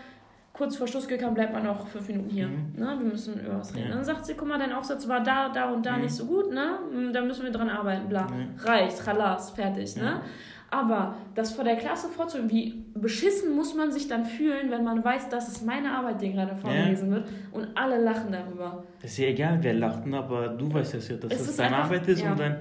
kurz 0.53 0.75
vor 0.75 0.87
Schlussgekam 0.87 1.33
bleibt 1.33 1.53
man 1.53 1.63
noch 1.63 1.87
fünf 1.87 2.07
Minuten 2.07 2.29
hier. 2.29 2.49
Mhm. 2.49 2.73
Ne? 2.77 2.95
Wir 2.99 3.07
müssen 3.07 3.39
über 3.43 3.57
was 3.57 3.73
reden. 3.73 3.89
Ja. 3.89 3.95
Dann 3.95 4.03
sagt 4.03 4.27
sie, 4.27 4.35
guck 4.35 4.47
mal, 4.47 4.59
dein 4.59 4.73
Aufsatz 4.73 5.07
war 5.07 5.23
da, 5.23 5.49
da 5.49 5.71
und 5.71 5.83
da 5.83 5.93
mhm. 5.93 6.03
nicht 6.03 6.13
so 6.13 6.27
gut, 6.27 6.53
ne? 6.53 6.77
Da 7.11 7.21
müssen 7.23 7.43
wir 7.43 7.51
dran 7.51 7.69
arbeiten, 7.69 8.07
bla. 8.09 8.27
Mhm. 8.27 8.59
Reicht, 8.59 9.03
Chalas, 9.03 9.49
fertig, 9.49 9.95
ne? 9.95 10.21
Aber 10.73 11.15
das 11.35 11.53
vor 11.53 11.63
der 11.63 11.75
Klasse 11.75 12.07
vorzunehmen, 12.07 12.49
wie 12.49 12.83
beschissen 12.95 13.55
muss 13.55 13.75
man 13.75 13.91
sich 13.91 14.07
dann 14.07 14.25
fühlen, 14.25 14.71
wenn 14.71 14.83
man 14.83 15.03
weiß, 15.03 15.29
dass 15.29 15.47
es 15.47 15.61
meine 15.61 15.91
Arbeit, 15.95 16.19
die 16.19 16.31
gerade 16.31 16.55
vorgelesen 16.55 17.09
ja. 17.09 17.15
wird 17.17 17.27
und 17.51 17.67
alle 17.75 18.03
lachen 18.03 18.31
darüber. 18.31 18.83
Das 18.99 19.11
ist 19.11 19.19
ja 19.19 19.27
egal, 19.27 19.59
wer 19.61 19.75
lacht, 19.75 20.07
ne? 20.07 20.17
aber 20.17 20.47
du 20.47 20.73
weißt 20.73 20.93
ja, 20.95 20.99
dass 21.17 21.31
es 21.31 21.45
das 21.45 21.55
deine 21.57 21.75
einfach, 21.75 21.89
Arbeit 21.89 22.07
ist 22.07 22.23
ja. 22.23 22.31
und 22.31 22.39
dann. 22.39 22.57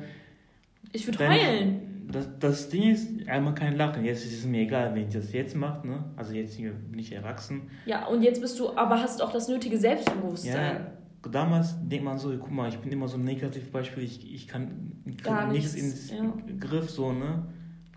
Ich 0.92 1.06
würde 1.06 1.26
heulen. 1.26 2.06
Das, 2.12 2.28
das 2.38 2.68
Ding 2.68 2.90
ist, 2.90 3.26
einmal 3.26 3.54
kein 3.54 3.76
Lachen. 3.78 4.04
Jetzt 4.04 4.26
ist 4.26 4.40
es 4.40 4.44
mir 4.44 4.62
egal, 4.62 4.94
wenn 4.94 5.04
ich 5.08 5.14
das 5.14 5.32
jetzt 5.32 5.56
mache, 5.56 5.86
ne? 5.86 6.04
Also 6.14 6.34
jetzt 6.34 6.58
bin 6.58 6.98
ich 6.98 7.12
erwachsen. 7.12 7.62
Ja, 7.86 8.04
und 8.08 8.22
jetzt 8.22 8.42
bist 8.42 8.58
du, 8.60 8.76
aber 8.76 9.00
hast 9.00 9.22
auch 9.22 9.32
das 9.32 9.48
nötige 9.48 9.78
Selbstbewusstsein. 9.78 10.84
Ja, 11.24 11.30
damals 11.30 11.76
denkt 11.88 12.04
man 12.04 12.18
so, 12.18 12.36
guck 12.38 12.50
mal, 12.50 12.68
ich 12.68 12.76
bin 12.76 12.92
immer 12.92 13.08
so 13.08 13.16
ein 13.16 13.24
Negativbeispiel, 13.24 14.02
ich, 14.02 14.34
ich 14.34 14.48
kann 14.48 14.92
Gar 15.22 15.50
nichts, 15.50 15.74
ins 15.74 16.10
ja. 16.10 16.30
Griff, 16.60 16.90
so, 16.90 17.12
ne? 17.12 17.44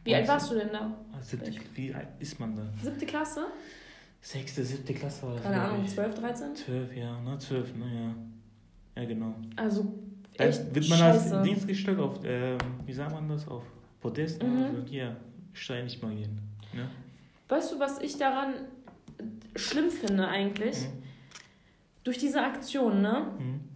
Wie 0.06 0.16
alt 0.16 0.28
warst 0.28 0.52
du 0.52 0.56
denn 0.56 0.70
da? 0.72 0.92
Siebte, 1.20 1.52
wie 1.74 1.94
alt 1.94 2.08
ist 2.20 2.40
man 2.40 2.56
da? 2.56 2.62
Siebte 2.82 3.06
Klasse? 3.08 3.48
Sechste, 4.22 4.64
siebte 4.64 4.94
Klasse 4.94 5.24
war 5.24 5.34
das. 5.34 5.44
Keine 5.44 5.62
Ahnung, 5.62 5.88
zwölf, 5.88 6.14
dreizehn? 6.14 6.56
Zwölf, 6.56 6.96
ja, 6.96 7.20
ne, 7.22 7.38
zwölf, 7.40 7.76
ne, 7.76 7.86
ja. 8.96 9.02
Ja, 9.02 9.08
genau. 9.08 9.36
Also, 9.56 9.94
echt 10.34 10.60
Dann 10.60 10.76
wird 10.76 10.90
man 10.90 11.00
scheiße. 11.00 11.38
als 11.38 11.48
Dienst 11.48 11.68
gestellt 11.68 12.00
auf, 12.00 12.24
äh, 12.24 12.58
wie 12.86 12.94
sagt 12.94 13.12
man 13.12 13.28
das, 13.28 13.48
auf 13.48 13.64
Podest, 14.00 14.42
ne? 14.42 14.48
Mhm. 14.48 14.64
Also, 14.64 14.78
hier, 14.88 15.16
Stein 15.54 15.86
nicht 15.86 16.02
mal 16.02 16.14
gehen. 16.16 16.40
Ne? 16.74 16.88
Weißt 17.50 17.72
du, 17.72 17.80
was 17.80 18.00
ich 18.00 18.18
daran 18.18 18.54
schlimm 19.56 19.90
finde 19.90 20.28
eigentlich? 20.28 20.82
Mhm. 20.82 21.04
Durch 22.04 22.20
diese 22.20 22.44
Aktion, 22.44 23.02
ne? 23.02 23.28
Mhm 23.40 23.75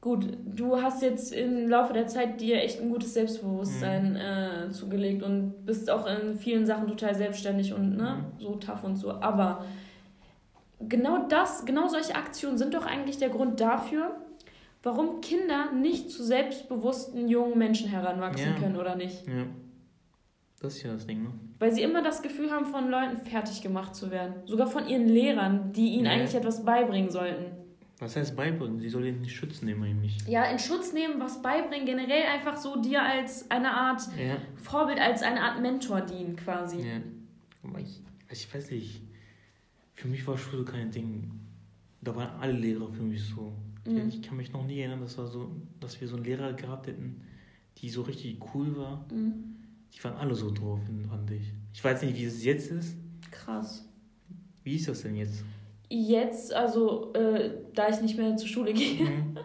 Gut, 0.00 0.26
du 0.46 0.80
hast 0.80 1.02
jetzt 1.02 1.32
im 1.34 1.68
Laufe 1.68 1.92
der 1.92 2.06
Zeit 2.06 2.40
dir 2.40 2.62
echt 2.62 2.80
ein 2.80 2.88
gutes 2.88 3.12
Selbstbewusstsein 3.12 4.12
mhm. 4.12 4.16
äh, 4.16 4.70
zugelegt 4.70 5.22
und 5.22 5.66
bist 5.66 5.90
auch 5.90 6.06
in 6.06 6.38
vielen 6.38 6.64
Sachen 6.64 6.88
total 6.88 7.14
selbstständig 7.14 7.74
und 7.74 7.96
ne, 7.96 8.24
mhm. 8.38 8.40
so 8.42 8.54
tough 8.56 8.82
und 8.82 8.96
so. 8.96 9.12
Aber 9.12 9.66
genau 10.80 11.26
das, 11.28 11.66
genau 11.66 11.86
solche 11.88 12.14
Aktionen 12.14 12.56
sind 12.56 12.72
doch 12.72 12.86
eigentlich 12.86 13.18
der 13.18 13.28
Grund 13.28 13.60
dafür, 13.60 14.16
warum 14.82 15.20
Kinder 15.20 15.70
nicht 15.72 16.10
zu 16.10 16.24
selbstbewussten 16.24 17.28
jungen 17.28 17.58
Menschen 17.58 17.90
heranwachsen 17.90 18.54
ja. 18.54 18.58
können, 18.58 18.76
oder 18.76 18.96
nicht? 18.96 19.26
Ja. 19.26 19.44
Das 20.62 20.76
ist 20.76 20.82
ja 20.82 20.92
das 20.92 21.06
Ding, 21.06 21.22
ne? 21.22 21.30
Weil 21.58 21.72
sie 21.72 21.82
immer 21.82 22.02
das 22.02 22.22
Gefühl 22.22 22.50
haben, 22.50 22.64
von 22.66 22.90
Leuten 22.90 23.18
fertig 23.18 23.60
gemacht 23.60 23.94
zu 23.94 24.10
werden. 24.10 24.34
Sogar 24.46 24.66
von 24.66 24.86
ihren 24.88 25.08
Lehrern, 25.08 25.72
die 25.72 25.90
ihnen 25.90 26.06
ja. 26.06 26.12
eigentlich 26.12 26.34
etwas 26.34 26.64
beibringen 26.64 27.10
sollten. 27.10 27.59
Was 28.00 28.16
heißt 28.16 28.34
beibringen? 28.34 28.80
Sie 28.80 28.88
soll 28.88 29.04
ihn 29.04 29.20
nicht 29.20 29.36
schützen, 29.36 29.68
immerhin 29.68 30.00
nicht. 30.00 30.26
Ja, 30.26 30.44
in 30.44 30.58
Schutz 30.58 30.94
nehmen, 30.94 31.20
was 31.20 31.42
beibringen, 31.42 31.84
generell 31.84 32.22
einfach 32.32 32.56
so 32.56 32.80
dir 32.80 33.02
als 33.02 33.50
eine 33.50 33.70
Art 33.70 34.00
ja. 34.18 34.38
Vorbild, 34.56 34.98
als 34.98 35.22
eine 35.22 35.42
Art 35.42 35.60
Mentor 35.60 36.00
dienen 36.00 36.34
quasi. 36.34 36.78
Ja. 36.78 37.00
Aber 37.62 37.78
ich, 37.78 38.00
also 38.28 38.42
ich 38.42 38.54
weiß 38.54 38.70
nicht, 38.70 39.02
für 39.94 40.08
mich 40.08 40.26
war 40.26 40.38
Schule 40.38 40.64
kein 40.64 40.90
Ding. 40.90 41.30
Da 42.00 42.16
waren 42.16 42.40
alle 42.40 42.52
Lehrer 42.52 42.90
für 42.90 43.02
mich 43.02 43.22
so. 43.22 43.52
Mhm. 43.86 44.08
Ich 44.08 44.22
kann 44.22 44.38
mich 44.38 44.50
noch 44.50 44.64
nie 44.64 44.78
erinnern, 44.80 45.02
dass, 45.02 45.18
war 45.18 45.26
so, 45.26 45.54
dass 45.78 46.00
wir 46.00 46.08
so 46.08 46.16
einen 46.16 46.24
Lehrer 46.24 46.54
gehabt 46.54 46.86
hätten, 46.86 47.20
die 47.76 47.90
so 47.90 48.00
richtig 48.00 48.38
cool 48.54 48.76
war. 48.78 49.06
Mhm. 49.12 49.56
Die 49.92 50.02
waren 50.02 50.16
alle 50.16 50.34
so 50.34 50.50
drauf, 50.50 50.80
fand 51.10 51.30
ich. 51.32 51.52
Ich 51.74 51.84
weiß 51.84 52.00
nicht, 52.02 52.16
wie 52.16 52.24
es 52.24 52.42
jetzt 52.42 52.70
ist. 52.70 52.96
Krass. 53.30 53.84
Wie 54.64 54.76
ist 54.76 54.88
das 54.88 55.02
denn 55.02 55.16
jetzt? 55.16 55.44
Jetzt, 55.92 56.54
also 56.54 57.12
äh, 57.14 57.50
da 57.74 57.88
ich 57.88 58.00
nicht 58.00 58.16
mehr 58.16 58.36
zur 58.36 58.48
Schule 58.48 58.72
gehe, 58.74 59.04
mhm. 59.04 59.36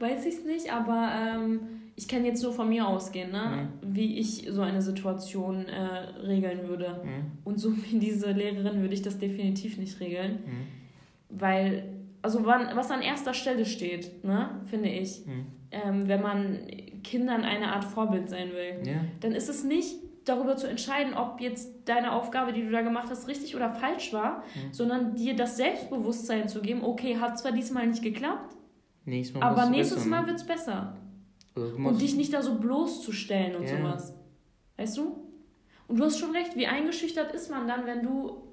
weiß 0.00 0.26
ich 0.26 0.34
es 0.34 0.44
nicht, 0.44 0.72
aber 0.72 1.12
ähm, 1.16 1.60
ich 1.94 2.08
kann 2.08 2.24
jetzt 2.24 2.42
nur 2.42 2.52
von 2.52 2.68
mir 2.68 2.88
ausgehen, 2.88 3.30
ne? 3.30 3.68
Mhm. 3.80 3.94
wie 3.94 4.18
ich 4.18 4.48
so 4.50 4.62
eine 4.62 4.82
Situation 4.82 5.66
äh, 5.66 5.84
regeln 6.26 6.68
würde. 6.68 7.00
Mhm. 7.04 7.38
Und 7.44 7.60
so 7.60 7.72
wie 7.76 7.98
diese 8.00 8.32
Lehrerin 8.32 8.80
würde 8.80 8.94
ich 8.94 9.02
das 9.02 9.18
definitiv 9.18 9.78
nicht 9.78 10.00
regeln, 10.00 10.40
mhm. 10.44 11.38
weil, 11.38 11.84
also 12.22 12.44
wann, 12.44 12.74
was 12.74 12.90
an 12.90 13.00
erster 13.00 13.32
Stelle 13.32 13.64
steht, 13.64 14.24
ne? 14.24 14.50
finde 14.66 14.88
ich, 14.88 15.24
mhm. 15.24 15.46
ähm, 15.70 16.08
wenn 16.08 16.22
man 16.22 16.66
Kindern 17.04 17.42
eine 17.42 17.72
Art 17.72 17.84
Vorbild 17.84 18.30
sein 18.30 18.48
will, 18.48 18.84
ja. 18.84 19.00
dann 19.20 19.32
ist 19.32 19.48
es 19.48 19.62
nicht 19.62 19.94
darüber 20.24 20.56
zu 20.56 20.66
entscheiden, 20.66 21.14
ob 21.14 21.40
jetzt 21.40 21.70
deine 21.86 22.12
Aufgabe, 22.12 22.52
die 22.52 22.62
du 22.62 22.70
da 22.70 22.82
gemacht 22.82 23.08
hast, 23.10 23.28
richtig 23.28 23.54
oder 23.56 23.70
falsch 23.70 24.12
war, 24.12 24.38
mhm. 24.54 24.72
sondern 24.72 25.14
dir 25.14 25.36
das 25.36 25.56
Selbstbewusstsein 25.56 26.48
zu 26.48 26.60
geben, 26.60 26.82
okay, 26.82 27.18
hat 27.18 27.38
zwar 27.38 27.52
diesmal 27.52 27.86
nicht 27.86 28.02
geklappt, 28.02 28.56
Nächstes 29.06 29.42
aber 29.42 29.66
nächstes 29.66 29.98
besser, 29.98 30.08
Mal 30.08 30.20
ne? 30.22 30.26
wird 30.28 30.36
es 30.38 30.46
besser. 30.46 30.96
Also, 31.54 31.76
und 31.76 32.00
dich 32.00 32.16
nicht 32.16 32.32
da 32.32 32.42
so 32.42 32.58
bloßzustellen 32.58 33.56
und 33.56 33.68
ja. 33.68 33.76
sowas. 33.76 34.14
Weißt 34.76 34.96
du? 34.96 35.28
Und 35.86 35.98
du 35.98 36.04
hast 36.04 36.18
schon 36.18 36.30
recht, 36.30 36.56
wie 36.56 36.66
eingeschüchtert 36.66 37.32
ist 37.32 37.50
man 37.50 37.68
dann, 37.68 37.84
wenn 37.84 38.02
du 38.02 38.44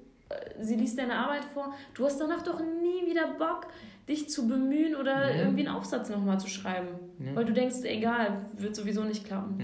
sie 0.60 0.76
liest 0.76 0.98
deine 0.98 1.16
Arbeit 1.16 1.44
vor. 1.44 1.74
Du 1.94 2.04
hast 2.04 2.20
danach 2.20 2.42
doch 2.42 2.60
nie 2.60 3.08
wieder 3.08 3.34
Bock, 3.38 3.66
dich 4.08 4.28
zu 4.28 4.48
bemühen 4.48 4.94
oder 4.94 5.30
ja. 5.30 5.42
irgendwie 5.42 5.66
einen 5.66 5.76
Aufsatz 5.76 6.10
nochmal 6.10 6.40
zu 6.40 6.48
schreiben. 6.48 6.88
Ja. 7.18 7.34
Weil 7.34 7.44
du 7.44 7.52
denkst, 7.52 7.76
egal, 7.84 8.46
wird 8.56 8.74
sowieso 8.74 9.04
nicht 9.04 9.24
klappen. 9.24 9.58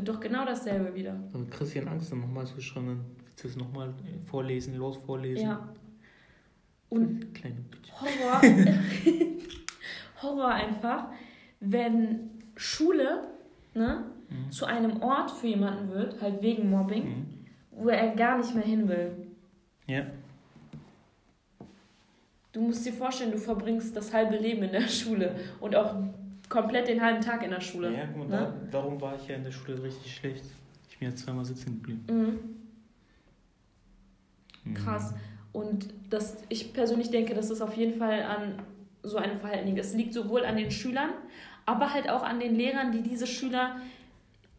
Wird 0.00 0.08
doch 0.08 0.20
genau 0.20 0.46
dasselbe 0.46 0.94
wieder. 0.94 1.14
Dann 1.30 1.50
kriegst 1.50 1.76
du 1.76 1.86
Angst, 1.86 2.10
dann 2.10 2.20
nochmal 2.20 2.46
zu 2.46 2.58
schreiben, 2.58 2.86
dann 2.86 3.04
willst 3.22 3.44
du 3.44 3.48
es 3.48 3.56
nochmal 3.56 3.92
vorlesen, 4.24 4.76
los 4.76 4.96
vorlesen. 4.96 5.44
Ja. 5.44 5.68
Und 6.88 7.34
Kleine 7.34 7.56
Horror, 8.00 8.40
Horror 10.22 10.48
einfach, 10.48 11.08
wenn 11.60 12.30
Schule 12.56 13.28
ne, 13.74 14.06
mhm. 14.30 14.50
zu 14.50 14.64
einem 14.64 15.02
Ort 15.02 15.32
für 15.32 15.48
jemanden 15.48 15.90
wird, 15.90 16.18
halt 16.22 16.40
wegen 16.40 16.70
Mobbing, 16.70 17.04
mhm. 17.04 17.26
wo 17.72 17.90
er 17.90 18.14
gar 18.14 18.38
nicht 18.38 18.54
mehr 18.54 18.64
hin 18.64 18.88
will. 18.88 19.12
Ja. 19.86 20.06
Du 22.52 22.62
musst 22.62 22.86
dir 22.86 22.94
vorstellen, 22.94 23.32
du 23.32 23.38
verbringst 23.38 23.94
das 23.94 24.14
halbe 24.14 24.38
Leben 24.38 24.62
in 24.62 24.72
der 24.72 24.88
Schule 24.88 25.36
und 25.60 25.76
auch 25.76 25.94
komplett 26.50 26.88
den 26.88 27.00
halben 27.00 27.22
Tag 27.22 27.42
in 27.42 27.50
der 27.50 27.62
Schule. 27.62 27.96
Ja, 27.96 28.06
guck 28.06 28.18
mal, 28.18 28.28
ne? 28.28 28.54
da, 28.70 28.78
darum 28.78 29.00
war 29.00 29.16
ich 29.16 29.26
ja 29.26 29.36
in 29.36 29.44
der 29.44 29.52
Schule 29.52 29.82
richtig 29.82 30.14
schlecht. 30.14 30.44
Ich 30.90 30.98
bin 30.98 31.08
ja 31.08 31.16
zweimal 31.16 31.46
sitzen 31.46 31.76
geblieben. 31.76 32.04
Mhm. 32.10 32.38
mhm. 34.70 34.74
Krass. 34.74 35.14
Und 35.52 35.94
das, 36.10 36.36
ich 36.48 36.74
persönlich 36.74 37.10
denke, 37.10 37.34
dass 37.34 37.48
es 37.48 37.62
auf 37.62 37.74
jeden 37.74 37.94
Fall 37.94 38.22
an 38.22 38.62
so 39.02 39.16
einem 39.16 39.38
Verhalten 39.38 39.66
liegt. 39.66 39.78
Es 39.78 39.94
liegt 39.94 40.12
sowohl 40.12 40.44
an 40.44 40.56
den 40.56 40.70
Schülern, 40.70 41.10
aber 41.64 41.94
halt 41.94 42.10
auch 42.10 42.22
an 42.22 42.38
den 42.38 42.54
Lehrern, 42.54 42.92
die 42.92 43.02
diese 43.02 43.26
Schüler 43.26 43.76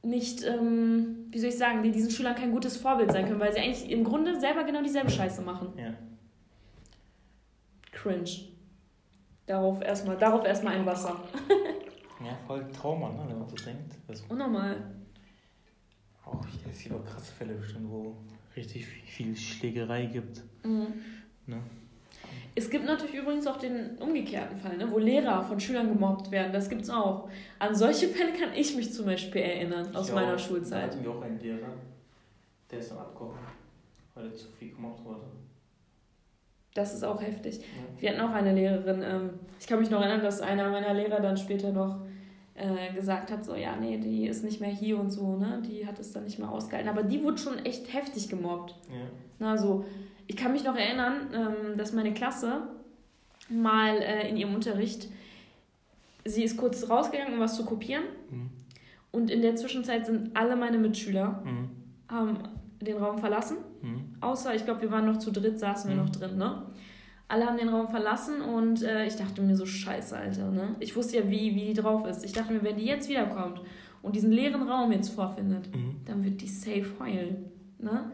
nicht, 0.04 0.44
ähm, 0.44 1.28
wie 1.30 1.40
soll 1.40 1.50
ich 1.50 1.58
sagen, 1.58 1.84
die 1.84 1.92
diesen 1.92 2.10
Schülern 2.10 2.36
kein 2.36 2.52
gutes 2.52 2.78
Vorbild 2.78 3.12
sein 3.12 3.28
können, 3.28 3.40
weil 3.40 3.54
sie 3.54 3.60
eigentlich 3.60 3.92
im 3.92 4.04
Grunde 4.04 4.40
selber 4.40 4.64
genau 4.64 4.82
dieselbe 4.82 5.12
Scheiße 5.12 5.44
machen. 5.44 5.74
Ja. 5.78 5.94
Cringe. 7.92 8.51
Darauf 9.46 9.82
erstmal, 9.82 10.18
darauf 10.18 10.46
erstmal 10.46 10.76
ein 10.76 10.86
Wasser. 10.86 11.20
ja, 12.24 12.38
voll 12.48 12.66
Trauma, 12.72 13.10
ne, 13.10 13.24
wenn 13.28 13.40
man 13.40 13.50
so 13.50 13.56
denkt. 13.56 13.96
Das 14.08 14.22
Unnormal. 14.30 14.78
Auch 16.26 16.46
es 16.72 16.80
gibt 16.84 16.96
auch 16.96 17.04
krasse 17.04 17.34
Fälle 17.34 17.56
bestimmt, 17.56 17.90
wo 17.90 18.16
richtig 18.56 18.86
viel 18.86 19.36
Schlägerei 19.36 20.06
gibt. 20.06 20.42
Mhm. 20.64 20.94
Ne? 21.48 21.58
Es 22.54 22.70
gibt 22.70 22.86
natürlich 22.86 23.16
übrigens 23.16 23.48
auch 23.48 23.58
den 23.58 23.98
umgekehrten 23.98 24.58
Fall, 24.58 24.78
ne, 24.78 24.90
wo 24.92 25.00
Lehrer 25.00 25.44
von 25.44 25.60
Schülern 25.60 25.88
gemobbt 25.88 26.32
werden. 26.32 26.52
Das 26.52 26.70
gibt 26.70 26.82
es 26.82 26.90
auch. 26.90 27.30
An 27.60 27.74
solche 27.74 28.08
Fälle 28.10 28.34
kann 28.34 28.54
ich 28.54 28.76
mich 28.76 28.94
zum 28.94 29.06
Beispiel 29.06 29.42
erinnern 29.42 29.96
aus 29.96 30.10
ich 30.10 30.16
meiner 30.16 30.36
auch, 30.36 30.40
Schulzeit. 30.40 30.90
Da 30.90 30.96
hatten 30.96 31.04
wir 31.04 31.12
auch 31.12 31.22
einen 31.22 31.40
Lehrer, 31.40 31.74
der 32.70 32.80
ist 32.80 32.92
dann 32.92 33.00
abgehauen, 33.00 33.38
weil 34.14 34.26
er 34.26 34.36
zu 34.36 34.48
viel 34.50 34.72
gemobbt 34.72 35.04
wurde. 35.06 35.24
Das 36.74 36.94
ist 36.94 37.04
auch 37.04 37.22
heftig. 37.22 37.58
Ja. 37.58 37.64
Wir 38.00 38.10
hatten 38.12 38.22
auch 38.22 38.34
eine 38.34 38.54
Lehrerin, 38.54 39.04
ähm, 39.04 39.30
ich 39.60 39.68
kann 39.68 39.80
mich 39.80 39.90
noch 39.90 40.00
erinnern, 40.00 40.22
dass 40.22 40.42
einer 40.42 40.70
meiner 40.70 40.94
Lehrer 40.94 41.20
dann 41.20 41.36
später 41.36 41.72
noch 41.72 42.00
äh, 42.56 42.94
gesagt 42.94 43.32
hat, 43.32 43.44
so, 43.44 43.56
ja, 43.56 43.76
nee, 43.76 43.98
die 43.98 44.28
ist 44.28 44.44
nicht 44.44 44.62
mehr 44.62 44.70
hier 44.70 45.00
und 45.00 45.10
so, 45.10 45.36
ne? 45.36 45.62
Die 45.66 45.86
hat 45.86 46.00
es 46.00 46.12
dann 46.12 46.24
nicht 46.24 46.40
mehr 46.40 46.50
ausgehalten. 46.50 46.90
Aber 46.90 47.04
die 47.04 47.24
wurde 47.24 47.38
schon 47.38 47.58
echt 47.66 47.94
heftig 47.94 48.30
gemobbt. 48.30 48.76
Ja. 48.90 48.96
Na, 49.40 49.58
so, 49.58 49.86
ich 50.28 50.38
kann 50.38 50.54
mich 50.54 50.64
noch 50.64 50.76
erinnern, 50.76 51.28
ähm, 51.34 51.78
dass 51.78 51.92
meine 51.92 52.14
Klasse 52.14 52.62
mal 53.50 53.98
äh, 53.98 54.30
in 54.30 54.38
ihrem 54.38 54.56
Unterricht, 54.56 55.10
sie 56.24 56.44
ist 56.44 56.58
kurz 56.58 56.90
rausgegangen, 56.90 57.34
um 57.34 57.40
was 57.40 57.56
zu 57.56 57.66
kopieren. 57.66 58.04
Mhm. 58.30 58.50
Und 59.12 59.30
in 59.30 59.42
der 59.42 59.56
Zwischenzeit 59.56 60.06
sind 60.06 60.36
alle 60.38 60.56
meine 60.56 60.78
Mitschüler, 60.78 61.44
mhm. 61.44 61.70
haben 62.08 62.38
den 62.80 62.98
Raum 62.98 63.18
verlassen. 63.18 63.58
Mhm. 63.82 64.16
Außer, 64.22 64.56
ich 64.56 64.66
glaube, 64.66 64.82
wir 64.82 64.92
waren 64.92 65.06
noch 65.06 65.18
zu 65.18 65.32
dritt, 65.32 65.60
saßen 65.60 65.90
wir 65.90 65.98
mhm. 65.98 66.04
noch 66.04 66.10
drin, 66.10 66.38
ne? 66.38 66.64
Alle 67.28 67.46
haben 67.46 67.58
den 67.58 67.70
Raum 67.70 67.88
verlassen 67.88 68.42
und 68.42 68.84
äh, 68.84 69.06
ich 69.06 69.16
dachte 69.16 69.42
mir 69.42 69.56
so, 69.56 69.66
scheiße, 69.66 70.18
Alter, 70.18 70.52
ne? 70.52 70.76
Ich 70.80 70.96
wusste 70.96 71.18
ja, 71.18 71.30
wie, 71.30 71.56
wie 71.56 71.66
die 71.68 71.74
drauf 71.74 72.06
ist. 72.06 72.26
Ich 72.26 72.34
dachte 72.34 72.52
mir, 72.54 72.62
wenn 72.64 72.78
die 72.78 72.86
jetzt 72.86 73.08
wiederkommt 73.10 73.62
und 74.02 74.16
diesen 74.16 74.32
leeren 74.32 74.68
Raum 74.68 74.92
jetzt 74.92 75.10
vorfindet, 75.10 75.74
mhm. 75.74 76.02
dann 76.06 76.24
wird 76.24 76.42
die 76.42 76.48
safe 76.48 76.88
heulen, 77.00 77.46
ne? 77.80 78.12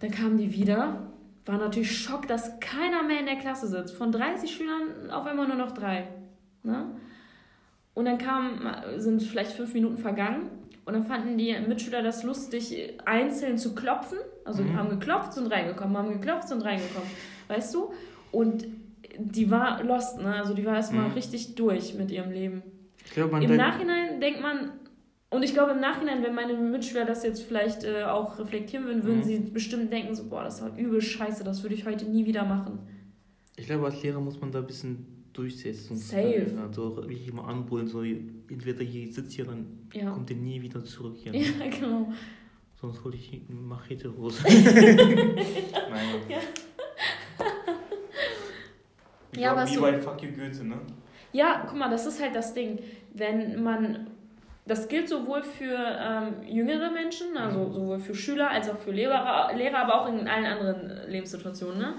Dann 0.00 0.10
kamen 0.10 0.38
die 0.38 0.52
wieder, 0.52 1.10
war 1.44 1.58
natürlich 1.58 1.98
Schock, 1.98 2.28
dass 2.28 2.60
keiner 2.60 3.02
mehr 3.02 3.20
in 3.20 3.26
der 3.26 3.36
Klasse 3.36 3.66
sitzt. 3.66 3.94
Von 3.94 4.12
30 4.12 4.50
Schülern 4.54 5.10
auf 5.10 5.26
einmal 5.26 5.48
nur 5.48 5.56
noch 5.56 5.72
drei, 5.72 6.08
ne? 6.62 6.86
Und 7.94 8.04
dann 8.04 8.18
kam, 8.18 8.60
sind 8.98 9.22
vielleicht 9.22 9.52
fünf 9.52 9.74
Minuten 9.74 9.98
vergangen 9.98 10.50
und 10.88 10.94
dann 10.94 11.04
fanden 11.04 11.36
die 11.36 11.54
Mitschüler 11.68 12.02
das 12.02 12.22
lustig, 12.22 12.98
einzeln 13.04 13.58
zu 13.58 13.74
klopfen. 13.74 14.16
Also 14.46 14.62
mhm. 14.62 14.74
haben 14.74 14.88
geklopft, 14.88 15.34
sind 15.34 15.52
reingekommen, 15.52 15.94
haben 15.98 16.12
geklopft, 16.14 16.48
sind 16.48 16.64
reingekommen. 16.64 17.10
Weißt 17.46 17.74
du? 17.74 17.92
Und 18.32 18.66
die 19.18 19.50
war 19.50 19.84
lost, 19.84 20.18
ne? 20.18 20.36
Also 20.36 20.54
die 20.54 20.64
war 20.64 20.76
erstmal 20.76 21.08
mhm. 21.08 21.12
richtig 21.12 21.56
durch 21.56 21.92
mit 21.92 22.10
ihrem 22.10 22.30
Leben. 22.30 22.62
Glaub, 23.12 23.38
Im 23.38 23.56
Nachhinein 23.56 24.18
denkt 24.18 24.40
man, 24.40 24.70
und 25.28 25.42
ich 25.42 25.52
glaube 25.52 25.72
im 25.72 25.80
Nachhinein, 25.80 26.22
wenn 26.22 26.34
meine 26.34 26.54
Mitschüler 26.54 27.04
das 27.04 27.22
jetzt 27.22 27.42
vielleicht 27.42 27.84
äh, 27.84 28.04
auch 28.04 28.38
reflektieren 28.38 28.86
würden, 28.86 29.04
würden 29.04 29.18
mhm. 29.18 29.24
sie 29.24 29.38
bestimmt 29.40 29.92
denken, 29.92 30.14
so, 30.14 30.26
boah, 30.30 30.42
das 30.42 30.62
war 30.62 30.74
übel 30.74 31.02
scheiße, 31.02 31.44
das 31.44 31.62
würde 31.62 31.74
ich 31.74 31.84
heute 31.84 32.06
nie 32.06 32.24
wieder 32.24 32.46
machen. 32.46 32.78
Ich 33.56 33.66
glaube, 33.66 33.84
als 33.84 34.02
Lehrer 34.02 34.20
muss 34.20 34.40
man 34.40 34.52
da 34.52 34.60
ein 34.60 34.66
bisschen 34.66 35.17
durchsetzen. 35.38 35.96
Safe. 35.96 36.46
Also 36.60 36.96
wirklich 36.96 37.28
immer 37.28 37.46
anbrüllen, 37.46 37.86
so 37.86 38.02
entweder 38.02 38.82
hier 38.82 39.12
sitzt 39.12 39.32
hier, 39.32 39.44
dann 39.44 39.66
ja. 39.92 40.10
kommt 40.10 40.28
ihr 40.30 40.36
nie 40.36 40.60
wieder 40.60 40.84
zurück 40.84 41.16
hier. 41.16 41.32
Ne? 41.32 41.38
Ja, 41.38 41.68
genau. 41.70 42.12
Sonst 42.80 43.04
hole 43.04 43.16
ich 43.16 43.32
eine 43.32 43.58
Machete 43.58 44.08
raus. 44.08 44.42
Nein. 44.44 44.98
Ja. 46.28 46.38
Wie, 49.32 49.40
ja, 49.40 49.68
wie 49.68 49.74
so, 49.74 49.82
bei 49.82 49.98
Fuck 49.98 50.22
You 50.22 50.30
Goethe, 50.30 50.64
ne? 50.64 50.80
Ja, 51.32 51.64
guck 51.68 51.78
mal, 51.78 51.90
das 51.90 52.06
ist 52.06 52.20
halt 52.20 52.34
das 52.34 52.54
Ding. 52.54 52.78
Wenn 53.12 53.62
man 53.62 54.08
das 54.66 54.88
gilt 54.88 55.08
sowohl 55.08 55.42
für 55.42 55.76
ähm, 55.76 56.34
jüngere 56.48 56.90
Menschen, 56.90 57.36
also 57.36 57.60
mhm. 57.60 57.72
sowohl 57.72 57.98
für 58.00 58.14
Schüler 58.14 58.50
als 58.50 58.68
auch 58.68 58.78
für 58.78 58.90
Lehrer, 58.90 59.52
Lehrer, 59.54 59.78
aber 59.78 60.02
auch 60.02 60.08
in 60.08 60.26
allen 60.26 60.46
anderen 60.46 61.10
Lebenssituationen. 61.10 61.78
Ne? 61.78 61.94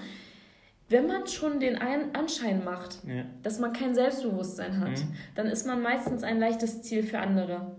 Wenn 0.89 1.07
man 1.07 1.27
schon 1.27 1.59
den 1.59 1.77
Anschein 1.77 2.63
macht, 2.63 2.99
ja. 3.07 3.23
dass 3.43 3.59
man 3.59 3.73
kein 3.73 3.93
Selbstbewusstsein 3.93 4.79
hat, 4.79 4.89
mhm. 4.89 5.15
dann 5.35 5.47
ist 5.47 5.65
man 5.65 5.81
meistens 5.81 6.23
ein 6.23 6.39
leichtes 6.39 6.81
Ziel 6.81 7.03
für 7.03 7.19
andere. 7.19 7.71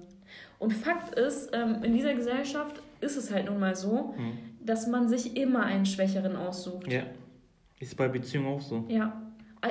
Und 0.58 0.72
Fakt 0.72 1.18
ist, 1.18 1.50
ähm, 1.52 1.82
in 1.82 1.92
dieser 1.92 2.14
Gesellschaft 2.14 2.80
ist 3.00 3.16
es 3.16 3.32
halt 3.32 3.46
nun 3.46 3.58
mal 3.58 3.74
so, 3.74 4.14
mhm. 4.16 4.38
dass 4.64 4.86
man 4.86 5.08
sich 5.08 5.36
immer 5.36 5.64
einen 5.64 5.86
Schwächeren 5.86 6.36
aussucht. 6.36 6.90
Ja. 6.92 7.02
Ist 7.80 7.96
bei 7.96 8.08
Beziehungen 8.08 8.46
auch 8.46 8.60
so. 8.60 8.84
Ja. 8.88 9.20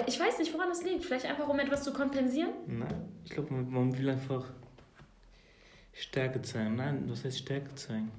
Ich 0.06 0.20
weiß 0.20 0.40
nicht, 0.40 0.54
woran 0.54 0.70
das 0.70 0.84
liegt. 0.84 1.06
Vielleicht 1.06 1.26
einfach, 1.26 1.48
um 1.48 1.58
etwas 1.60 1.84
zu 1.84 1.94
kompensieren? 1.94 2.52
Nein, 2.68 2.94
ich 3.24 3.32
glaube, 3.32 3.54
man 3.54 3.98
will 3.98 4.10
einfach 4.10 4.46
Stärke 5.94 6.42
zeigen. 6.42 6.76
Nein, 6.76 7.06
was 7.08 7.24
heißt 7.24 7.40
Stärke 7.40 7.74
zeigen? 7.76 8.12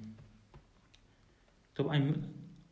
Ich 1.69 1.75
glaube, 1.75 1.91
ein, 1.91 2.25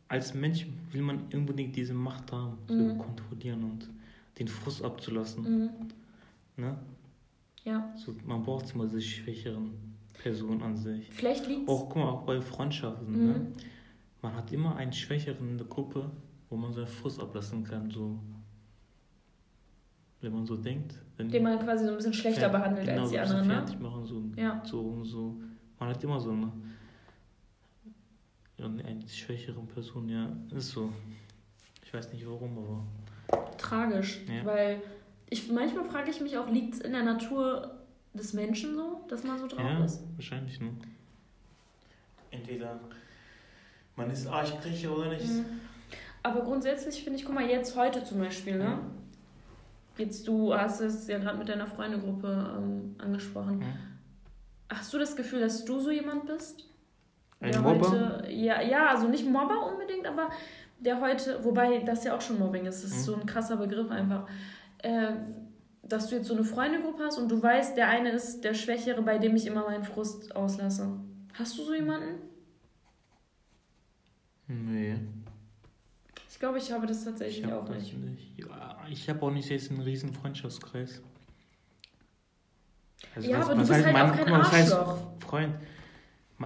als 0.08 0.34
Mensch 0.34 0.66
will 0.90 1.02
man 1.02 1.20
unbedingt 1.32 1.76
diese 1.76 1.94
Macht 1.94 2.32
haben, 2.32 2.58
so 2.66 2.74
mhm. 2.74 2.98
kontrollieren 2.98 3.62
und 3.64 3.88
den 4.38 4.48
Frust 4.48 4.82
abzulassen. 4.82 5.42
Mhm. 5.42 5.70
Ne? 6.56 6.76
Ja. 7.64 7.94
So, 7.96 8.14
man 8.26 8.42
braucht 8.42 8.74
immer 8.74 8.86
diese 8.86 9.02
schwächeren 9.02 9.70
Personen 10.14 10.62
an 10.62 10.76
sich. 10.76 11.08
Vielleicht 11.10 11.46
liegt 11.46 11.68
Auch, 11.68 11.88
guck 11.88 11.96
mal, 11.96 12.08
auch 12.08 12.22
bei 12.22 12.40
Freundschaften. 12.40 13.12
Ne? 13.12 13.18
Mhm. 13.18 13.26
Ne? 13.26 13.46
Man 14.22 14.34
hat 14.34 14.52
immer 14.52 14.76
einen 14.76 14.92
Schwächeren 14.92 15.50
in 15.50 15.58
der 15.58 15.66
Gruppe, 15.66 16.10
wo 16.48 16.56
man 16.56 16.72
seinen 16.72 16.86
Frust 16.86 17.20
ablassen 17.20 17.62
kann, 17.62 17.90
so. 17.90 18.18
Wenn 20.20 20.32
man 20.32 20.44
so 20.44 20.56
denkt. 20.56 20.94
Wenn 21.16 21.28
Den 21.28 21.44
man 21.44 21.60
quasi 21.60 21.84
so 21.84 21.90
ein 21.90 21.96
bisschen 21.96 22.14
schlechter 22.14 22.48
behandelt 22.48 22.86
genau, 22.88 23.02
als 23.02 23.10
die 23.10 23.18
anderen, 23.20 23.46
ne? 23.46 23.64
Machen, 23.80 24.04
so, 24.04 24.22
ja. 24.34 24.60
so 24.64 25.04
so. 25.04 25.36
Man 25.78 25.90
hat 25.90 26.02
immer 26.02 26.18
so 26.18 26.30
eine 26.30 26.50
und 28.58 28.84
eine 28.84 29.08
schwächere 29.08 29.60
Person, 29.62 30.08
ja, 30.08 30.30
ist 30.56 30.70
so. 30.70 30.92
Ich 31.84 31.94
weiß 31.94 32.12
nicht 32.12 32.26
warum, 32.26 32.58
aber. 32.58 33.56
Tragisch, 33.56 34.20
ja. 34.28 34.44
weil 34.44 34.82
ich 35.30 35.50
manchmal 35.50 35.84
frage 35.84 36.10
ich 36.10 36.20
mich 36.20 36.36
auch, 36.38 36.48
liegt 36.48 36.74
es 36.74 36.80
in 36.80 36.92
der 36.92 37.02
Natur 37.02 37.78
des 38.14 38.32
Menschen 38.32 38.74
so, 38.74 39.04
dass 39.08 39.24
man 39.24 39.38
so 39.38 39.46
drauf 39.46 39.60
ja, 39.60 39.84
ist? 39.84 40.02
Wahrscheinlich, 40.16 40.60
ne? 40.60 40.70
Entweder 42.30 42.80
man 43.96 44.10
ist 44.10 44.26
Arschkriecher 44.26 44.96
oder 44.96 45.10
nicht. 45.10 45.26
Mhm. 45.26 45.44
Aber 46.22 46.42
grundsätzlich 46.42 47.02
finde 47.02 47.18
ich, 47.18 47.24
guck 47.24 47.34
mal, 47.34 47.48
jetzt 47.48 47.76
heute 47.76 48.04
zum 48.04 48.18
Beispiel, 48.18 48.58
ne? 48.58 48.64
Ja. 48.64 48.80
Jetzt 49.98 50.28
du 50.28 50.54
hast 50.54 50.80
es 50.80 51.08
ja 51.08 51.18
gerade 51.18 51.38
mit 51.38 51.48
deiner 51.48 51.66
Freundegruppe 51.66 52.54
ähm, 52.56 52.94
angesprochen. 52.98 53.60
Ja. 53.60 54.76
Hast 54.76 54.92
du 54.92 54.98
das 54.98 55.16
Gefühl, 55.16 55.40
dass 55.40 55.64
du 55.64 55.80
so 55.80 55.90
jemand 55.90 56.26
bist? 56.26 56.68
Ein 57.40 57.52
der 57.52 57.60
Mobber? 57.60 57.90
Heute, 57.90 58.30
ja, 58.30 58.60
ja, 58.62 58.88
also 58.88 59.08
nicht 59.08 59.26
Mobber 59.26 59.70
unbedingt, 59.72 60.06
aber 60.06 60.30
der 60.78 61.00
heute, 61.00 61.44
wobei 61.44 61.78
das 61.78 62.04
ja 62.04 62.16
auch 62.16 62.20
schon 62.20 62.38
Mobbing 62.38 62.66
ist, 62.66 62.84
das 62.84 62.92
ist 62.92 62.98
mhm. 62.98 63.12
so 63.12 63.14
ein 63.16 63.26
krasser 63.26 63.56
Begriff 63.56 63.90
einfach. 63.90 64.28
Äh, 64.78 65.12
dass 65.82 66.08
du 66.08 66.16
jetzt 66.16 66.28
so 66.28 66.34
eine 66.34 66.44
Freundegruppe 66.44 67.04
hast 67.04 67.18
und 67.18 67.30
du 67.30 67.42
weißt, 67.42 67.76
der 67.76 67.88
eine 67.88 68.10
ist 68.10 68.42
der 68.42 68.54
Schwächere, 68.54 69.00
bei 69.02 69.18
dem 69.18 69.34
ich 69.36 69.46
immer 69.46 69.64
meinen 69.64 69.84
Frust 69.84 70.36
auslasse. 70.36 71.00
Hast 71.34 71.56
du 71.56 71.62
so 71.62 71.74
jemanden? 71.74 72.20
Nee. 74.46 74.96
Ich 76.28 76.38
glaube, 76.38 76.58
ich 76.58 76.70
habe 76.70 76.86
das 76.86 77.04
tatsächlich 77.04 77.44
ich 77.44 77.52
auch 77.52 77.68
nicht. 77.68 77.96
nicht. 77.96 78.38
Ja, 78.38 78.76
ich 78.88 79.08
habe 79.08 79.22
auch 79.22 79.30
nicht 79.30 79.48
jetzt 79.48 79.70
einen 79.70 79.80
riesen 79.80 80.12
Freundschaftskreis. 80.12 81.00
Also 83.14 83.30
ja, 83.30 83.38
was, 83.38 83.46
aber 83.46 83.54
du 83.54 83.60
was 83.60 83.68
bist 83.68 83.86
heißt, 83.86 83.86
halt 83.86 84.08
man, 84.08 84.10
auch 84.10 84.24
kein 84.24 84.40
was 84.40 84.52
heißt 84.52 84.72
Arschloch. 84.72 84.98
Freund? 85.20 85.54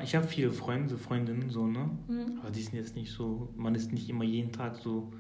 Ich 0.03 0.15
habe 0.15 0.27
viele 0.27 0.51
Freunde, 0.51 0.97
Freundinnen, 0.97 1.51
so, 1.51 1.67
ne? 1.67 1.91
Mhm. 2.09 2.39
Aber 2.41 2.51
die 2.51 2.63
sind 2.63 2.75
jetzt 2.75 2.97
nicht 2.97 3.13
so, 3.13 3.53
man 3.57 3.75
ist 3.75 3.93
nicht 3.93 4.09
immer 4.09 4.25
jeden 4.25 4.51
Tag 4.53 4.77
so. 4.77 5.13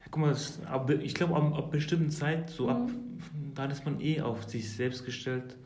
Ja, 0.00 0.06
guck 0.10 0.20
mal, 0.20 0.28
das, 0.28 0.62
ab, 0.66 0.90
ich 0.90 1.14
glaube, 1.14 1.34
ab, 1.36 1.54
ab 1.56 1.70
bestimmten 1.70 2.10
Zeit, 2.10 2.50
so 2.50 2.68
ab, 2.68 2.88
Mhm. 2.88 3.54
da 3.54 3.64
ist 3.64 3.84
man 3.86 4.00
eh 4.00 4.20
auf 4.20 4.44
sich 4.44 4.70
selbst 4.70 5.06
gestellt. 5.06 5.56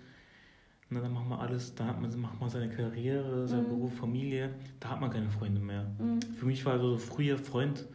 Na, 0.88 1.00
dann 1.00 1.12
macht 1.14 1.28
man 1.28 1.40
alles, 1.40 1.74
da 1.74 1.86
hat 1.86 2.00
man, 2.00 2.20
macht 2.20 2.38
man 2.40 2.48
seine 2.50 2.68
Karriere, 2.68 3.48
seinen 3.48 3.64
Mhm. 3.64 3.68
Beruf, 3.70 3.94
Familie, 3.96 4.50
da 4.78 4.90
hat 4.90 5.00
man 5.00 5.10
keine 5.10 5.30
Freunde 5.30 5.60
mehr. 5.60 5.90
Mhm. 5.98 6.20
Für 6.36 6.46
mich 6.46 6.64
war 6.64 6.78
so 6.78 6.98
früher 6.98 7.38
Freund, 7.38 7.86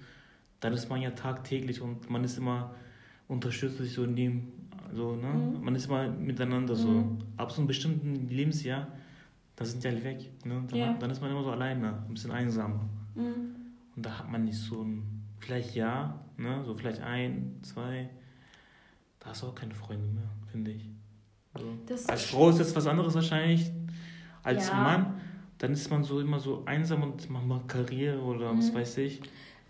dann 0.60 0.74
ist 0.74 0.90
man 0.90 1.02
ja 1.02 1.12
tagtäglich 1.12 1.80
und 1.82 2.10
man 2.10 2.24
ist 2.24 2.38
immer 2.38 2.74
unterstützt 3.30 3.78
sich 3.78 3.94
so 3.94 4.04
in 4.04 4.16
dem, 4.16 4.48
so, 4.94 5.16
ne? 5.16 5.28
Mhm. 5.58 5.64
Man 5.64 5.76
ist 5.76 5.86
immer 5.88 6.10
miteinander 6.10 6.76
so. 6.76 6.90
Mhm. 6.90 7.18
Ab 7.38 7.52
so 7.52 7.60
einem 7.62 7.68
bestimmten 7.68 8.30
Lebensjahr, 8.30 8.88
da 9.58 9.66
sind 9.66 9.84
die 9.84 9.88
alle 9.90 10.02
weg. 10.04 10.30
Ne? 10.46 10.64
Dann, 10.70 10.80
Ja. 10.80 10.94
dann 10.94 11.10
ist 11.12 11.20
man 11.22 11.30
immer 11.32 11.44
so 11.44 11.52
alleine, 11.52 12.04
ein 12.08 12.14
bisschen 12.14 12.32
einsamer. 12.32 12.88
Mhm. 13.16 13.56
Und 13.96 14.06
da 14.06 14.20
hat 14.20 14.32
man 14.32 14.46
nicht 14.46 14.58
so 14.58 14.82
ein, 14.84 15.24
vielleicht 15.40 15.76
ja, 15.76 16.18
ne? 16.38 16.64
so 16.66 16.74
vielleicht 16.76 17.02
ein, 17.02 17.60
zwei, 17.64 18.10
da 19.20 19.30
hast 19.32 19.42
du 19.44 19.48
auch 19.48 19.56
keine 19.56 19.74
Freunde 19.74 20.08
mehr, 20.08 20.30
finde 20.52 20.72
ich. 20.72 20.88
So. 21.58 21.66
Als 22.08 22.24
Frau 22.26 22.50
ist 22.50 22.60
das 22.60 22.76
was 22.76 22.86
anderes 22.88 23.16
wahrscheinlich 23.16 23.72
als 24.44 24.70
Ja. 24.70 24.76
Mann. 24.76 25.14
Dann 25.58 25.72
ist 25.74 25.90
man 25.90 26.04
so 26.04 26.20
immer 26.22 26.40
so 26.40 26.62
einsam 26.66 27.02
und 27.02 27.28
macht 27.32 27.46
mal 27.48 27.62
Karriere 27.68 28.22
oder 28.22 28.56
was 28.56 28.72
Mhm. 28.72 28.76
weiß 28.76 28.98
ich. 29.00 29.22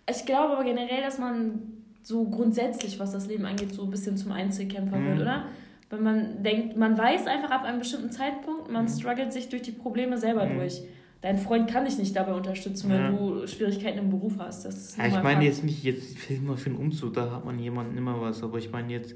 Ich 0.10 0.26
glaube 0.26 0.54
aber 0.56 0.66
generell, 0.66 1.02
dass 1.02 1.18
man 1.18 1.62
so 2.04 2.26
grundsätzlich, 2.26 3.00
was 3.00 3.14
das 3.14 3.28
Leben 3.28 3.46
angeht, 3.46 3.74
so 3.74 3.84
ein 3.84 3.90
bisschen 3.90 4.18
zum 4.18 4.34
Einzelkämpfer 4.34 4.98
Mhm. 4.98 5.06
wird, 5.08 5.22
oder? 5.22 5.46
Weil 5.90 6.02
man 6.02 6.44
denkt, 6.44 6.76
man 6.76 6.98
weiß 6.98 7.28
einfach 7.28 7.50
ab 7.52 7.64
einem 7.64 7.80
bestimmten 7.80 8.12
Zeitpunkt, 8.12 8.70
man 8.70 8.86
Mhm. 8.86 8.90
struggelt 8.90 9.32
sich 9.32 9.48
durch 9.50 9.62
die 9.62 9.72
Probleme 9.72 10.18
selber 10.18 10.46
Mhm. 10.46 10.58
durch. 10.60 10.82
Dein 11.22 11.38
Freund 11.38 11.70
kann 11.70 11.86
dich 11.86 11.98
nicht 11.98 12.16
dabei 12.16 12.34
unterstützen, 12.34 12.90
wenn 12.92 13.02
Ja. 13.02 13.10
du 13.12 13.48
Schwierigkeiten 13.48 13.98
im 14.00 14.10
Beruf 14.10 14.34
hast. 14.38 14.66
Das 14.66 14.96
Ja, 14.98 15.08
ich 15.08 15.24
meine 15.24 15.44
jetzt 15.46 15.64
nicht, 15.64 15.84
jetzt 15.84 16.30
nur 16.42 16.58
für 16.58 16.70
einen 16.70 16.78
Umzug, 16.78 17.14
da 17.14 17.32
hat 17.32 17.46
man 17.46 17.58
jemanden 17.58 17.98
immer 17.98 18.20
was, 18.22 18.44
aber 18.44 18.58
ich 18.60 18.72
meine 18.72 18.92
jetzt, 18.94 19.16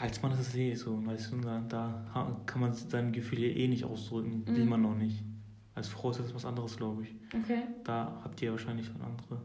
als 0.00 0.22
Mann 0.22 0.32
ist 0.32 0.40
es 0.40 0.54
eh 0.56 0.74
so, 0.74 1.04
weißt 1.06 1.32
du, 1.32 1.36
da, 1.40 1.62
da 1.68 2.36
kann 2.46 2.60
man 2.60 2.72
seine 2.72 3.10
Gefühle 3.12 3.46
eh 3.48 3.68
nicht 3.68 3.84
ausdrücken, 3.84 4.44
will 4.46 4.64
Mhm. 4.64 4.68
man 4.70 4.82
noch 4.82 4.94
nicht. 4.96 5.22
Als 5.74 5.88
Frau 5.88 6.10
ist 6.10 6.18
das 6.20 6.34
was 6.34 6.44
anderes, 6.44 6.76
glaube 6.76 7.02
ich. 7.02 7.14
Okay. 7.44 7.62
Da 7.84 8.20
habt 8.24 8.40
ihr 8.42 8.50
wahrscheinlich 8.50 8.88
eine 8.88 9.04
andere 9.04 9.40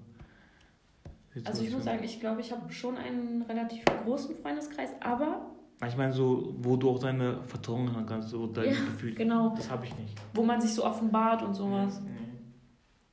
Situation. 1.33 1.45
Also 1.45 1.63
ich 1.63 1.71
muss 1.73 1.83
sagen, 1.83 2.03
ich 2.03 2.19
glaube, 2.19 2.41
ich 2.41 2.51
habe 2.51 2.71
schon 2.71 2.97
einen 2.97 3.43
relativ 3.43 3.83
großen 3.86 4.36
Freundeskreis, 4.38 4.89
aber 5.01 5.51
Ich 5.87 5.97
meine 5.97 6.13
so, 6.13 6.53
wo 6.59 6.75
du 6.77 6.89
auch 6.89 6.99
deine 6.99 7.41
Vertrauen 7.43 7.93
haben 7.95 8.05
kannst, 8.05 8.29
so 8.29 8.47
deine 8.47 8.67
Ja, 8.73 8.73
Gefühle. 8.73 9.15
genau. 9.15 9.53
Das 9.55 9.69
habe 9.69 9.85
ich 9.85 9.97
nicht. 9.97 10.15
wo 10.33 10.43
man 10.43 10.59
sich 10.61 10.73
so 10.73 10.85
offenbart 10.85 11.41
und 11.43 11.53
sowas. 11.53 12.01
Nee. 12.01 12.09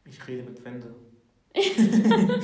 Ich 0.05 0.27
rede 0.29 0.43
mit 0.45 0.65
Wände. 0.65 0.95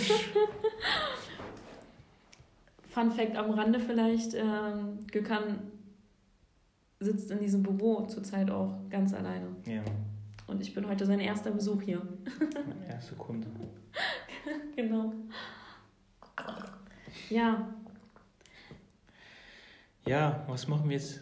Fun 2.88 3.10
Fact 3.10 3.36
am 3.36 3.50
Rande 3.50 3.78
vielleicht, 3.78 4.34
ähm, 4.34 5.00
Gökhan 5.12 5.58
sitzt 6.98 7.30
in 7.30 7.40
diesem 7.40 7.62
Büro 7.62 8.06
zurzeit 8.06 8.50
auch 8.50 8.74
ganz 8.88 9.12
alleine. 9.12 9.48
Ja, 9.66 9.82
Und 10.46 10.62
ich 10.62 10.72
bin 10.74 10.88
heute 10.88 11.04
sein 11.04 11.20
erster 11.20 11.50
Besuch 11.50 11.82
hier. 11.82 12.00
erste 12.88 13.14
Kunde. 13.14 13.46
Genau. 14.76 15.12
Ja, 17.30 17.74
Ja, 20.06 20.44
was 20.48 20.68
machen 20.68 20.88
wir 20.88 20.96
jetzt 20.96 21.20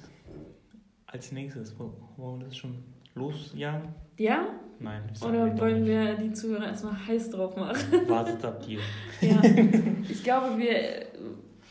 als 1.06 1.32
nächstes? 1.32 1.78
Wo- 1.78 1.94
Wollen 2.16 2.40
wir 2.40 2.46
das 2.46 2.56
schon 2.56 2.82
losjagen? 3.14 3.88
ja? 4.18 4.46
Nein. 4.80 5.02
Oder 5.24 5.56
wollen 5.58 5.86
wir 5.86 6.16
die 6.16 6.32
Zuhörer 6.32 6.66
erstmal 6.66 6.94
heiß 7.06 7.30
drauf 7.30 7.56
machen? 7.56 8.08
Wartet 8.08 8.44
ab 8.44 8.60
dir. 8.66 8.80
Ja. 9.20 9.40
Ich 10.08 10.22
glaube, 10.22 10.58
wir 10.58 11.06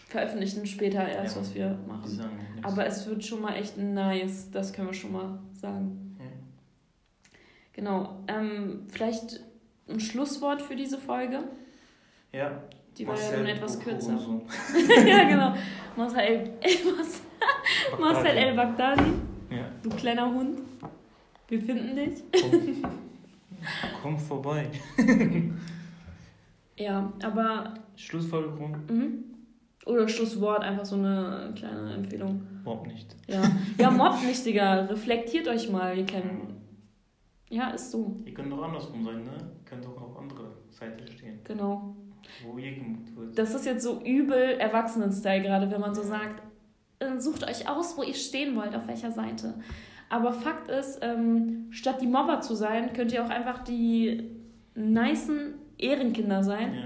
veröffentlichen 0.07 0.65
später 0.65 1.07
erst, 1.07 1.35
Ja. 1.35 1.41
was 1.41 1.53
wir 1.53 1.77
machen. 1.87 2.19
Aber 2.63 2.85
es 2.87 3.05
wird 3.05 3.23
schon 3.23 3.41
mal 3.41 3.55
echt 3.55 3.77
nice, 3.77 4.49
das 4.51 4.71
können 4.73 4.87
wir 4.87 4.93
schon 4.93 5.11
mal 5.11 5.37
sagen. 5.53 6.15
Ja. 6.19 6.25
Genau. 7.73 8.23
Ähm, 8.27 8.87
vielleicht 8.87 9.41
ein 9.89 9.99
Schlusswort 9.99 10.61
für 10.61 10.75
diese 10.75 10.97
Folge. 10.97 11.43
Ja. 12.31 12.63
Die 12.97 13.07
war 13.07 13.19
ja 13.19 13.37
nun 13.37 13.45
etwas 13.47 13.77
Boko 13.77 13.89
kürzer. 13.89 14.17
so. 14.17 14.41
ja, 15.07 15.23
genau. 15.29 15.53
Marcel 15.95 16.19
El, 16.21 16.53
Marcel 17.99 18.37
El 18.37 18.55
Baghdadi, 18.55 19.11
Ja. 19.49 19.65
du 19.81 19.89
kleiner 19.89 20.31
Hund. 20.33 20.59
Wir 21.47 21.61
finden 21.61 21.95
dich. 21.95 22.23
Komm, 22.31 22.91
komm 24.01 24.19
vorbei. 24.19 24.67
Ja, 26.77 27.11
aber. 27.23 27.73
Schlussfolgerung? 27.95 28.77
Mhm. 28.89 29.23
Oder 29.85 30.07
Schlusswort, 30.07 30.63
einfach 30.63 30.85
so 30.85 30.95
eine 30.95 31.53
kleine 31.55 31.93
Empfehlung. 31.93 32.41
Überhaupt 32.61 32.87
nicht. 32.87 33.15
Ja, 33.27 33.41
ja 33.77 33.91
mobbt 33.91 34.25
nicht, 34.25 34.45
Digga. 34.45 34.85
Reflektiert 34.85 35.47
euch 35.47 35.69
mal, 35.69 35.97
ihr 35.97 36.05
kleinen. 36.05 36.61
Ja, 37.49 37.69
ist 37.71 37.91
so. 37.91 38.15
Ihr 38.25 38.33
könnt 38.33 38.51
doch 38.51 38.63
andersrum 38.63 39.03
sein, 39.03 39.23
ne? 39.23 39.31
Ihr 39.31 39.65
könnt 39.65 39.83
doch 39.85 40.01
auf 40.01 40.17
andere 40.17 40.53
Seite 40.71 41.05
stehen, 41.11 41.39
Genau. 41.43 41.95
Wo 42.45 42.53
gemobbt 42.53 43.15
wird. 43.15 43.37
Das 43.37 43.53
ist 43.53 43.65
jetzt 43.65 43.83
so 43.83 44.01
übel 44.03 44.37
Erwachsenen-Style 44.59 45.41
gerade, 45.43 45.69
wenn 45.71 45.81
man 45.81 45.93
so 45.95 46.03
sagt, 46.03 46.41
äh, 46.99 47.19
sucht 47.19 47.43
euch 47.43 47.69
aus, 47.69 47.97
wo 47.97 48.03
ihr 48.03 48.13
stehen 48.13 48.55
wollt, 48.55 48.75
auf 48.75 48.87
welcher 48.87 49.11
Seite. 49.11 49.55
Aber 50.09 50.31
Fakt 50.33 50.69
ist, 50.69 50.99
ähm, 51.01 51.67
statt 51.71 52.01
die 52.01 52.07
Mobber 52.07 52.41
zu 52.41 52.55
sein, 52.55 52.93
könnt 52.93 53.11
ihr 53.11 53.25
auch 53.25 53.29
einfach 53.29 53.63
die 53.63 54.29
nicen 54.75 55.55
Ehrenkinder 55.77 56.43
sein, 56.43 56.73
Ja. 56.73 56.81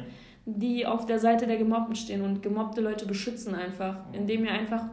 die 0.46 0.86
auf 0.86 1.06
der 1.06 1.20
Seite 1.20 1.46
der 1.48 1.58
Gemobbten 1.58 1.96
stehen 1.96 2.22
und 2.22 2.42
gemobbte 2.42 2.82
Leute 2.82 3.06
beschützen 3.06 3.54
einfach, 3.54 3.98
indem 4.14 4.46
ihr 4.46 4.52
einfach 4.52 4.86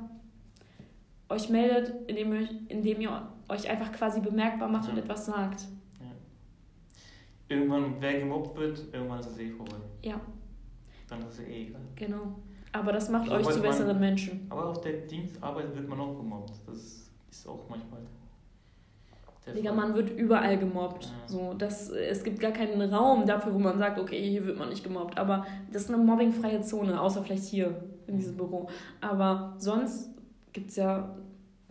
euch 1.29 1.49
meldet, 1.49 1.95
indem 2.09 2.33
ihr, 2.35 2.49
indem 2.69 3.01
ihr 3.01 3.29
euch 3.49 3.69
einfach 3.71 3.93
quasi 3.93 4.21
bemerkbar 4.21 4.69
macht 4.69 4.89
und 4.89 4.97
Ja. 4.97 5.03
etwas 5.03 5.27
sagt. 5.27 5.67
Irgendwann, 7.49 7.97
wer 8.01 8.21
gemobbt 8.21 8.59
wird, 8.59 8.83
irgendwann 8.93 9.21
ist 9.21 9.27
es 9.31 9.39
eh 9.39 9.51
vorbei. 9.51 9.77
Ja, 10.03 10.19
Dann 11.09 11.21
ist 11.21 11.39
es 11.39 11.41
eh 11.41 11.67
egal. 11.69 11.81
genau. 11.97 12.35
Aber 12.73 12.91
das 12.93 13.09
macht 13.09 13.29
euch 13.31 13.47
zu 13.47 13.53
man- 13.61 13.63
besseren 13.63 14.01
Menschen. 14.01 14.47
Aber 14.51 14.67
auf 14.71 14.81
der 14.81 14.93
Dienstarbeit 15.03 15.75
wird 15.77 15.89
man 15.89 16.01
auch 16.01 16.17
gemobbt. 16.17 16.53
Das 16.67 17.09
ist 17.31 17.47
auch 17.49 17.61
manchmal. 17.71 18.01
Digga, 19.55 19.73
man 19.73 19.95
wird 19.95 20.11
überall 20.11 20.59
gemobbt. 20.59 21.05
Ja. 21.05 21.11
So, 21.29 21.55
das, 21.55 21.91
es 21.91 22.25
gibt 22.25 22.41
gar 22.41 22.51
keinen 22.51 22.81
Raum 22.93 23.27
dafür, 23.27 23.53
wo 23.53 23.59
man 23.59 23.79
sagt, 23.79 23.99
okay, 24.01 24.21
hier 24.29 24.45
wird 24.47 24.59
man 24.59 24.71
nicht 24.71 24.83
gemobbt. 24.83 25.19
Aber 25.19 25.47
das 25.71 25.83
ist 25.83 25.91
eine 25.93 26.03
mobbingfreie 26.03 26.63
Zone, 26.63 26.99
außer 26.99 27.23
vielleicht 27.23 27.45
hier 27.45 27.77
in 28.07 28.17
diesem 28.17 28.37
Büro. 28.37 28.69
Aber 29.03 29.55
sonst 29.59 30.11
gibt 30.53 30.71
es 30.71 30.77
ja 30.77 31.15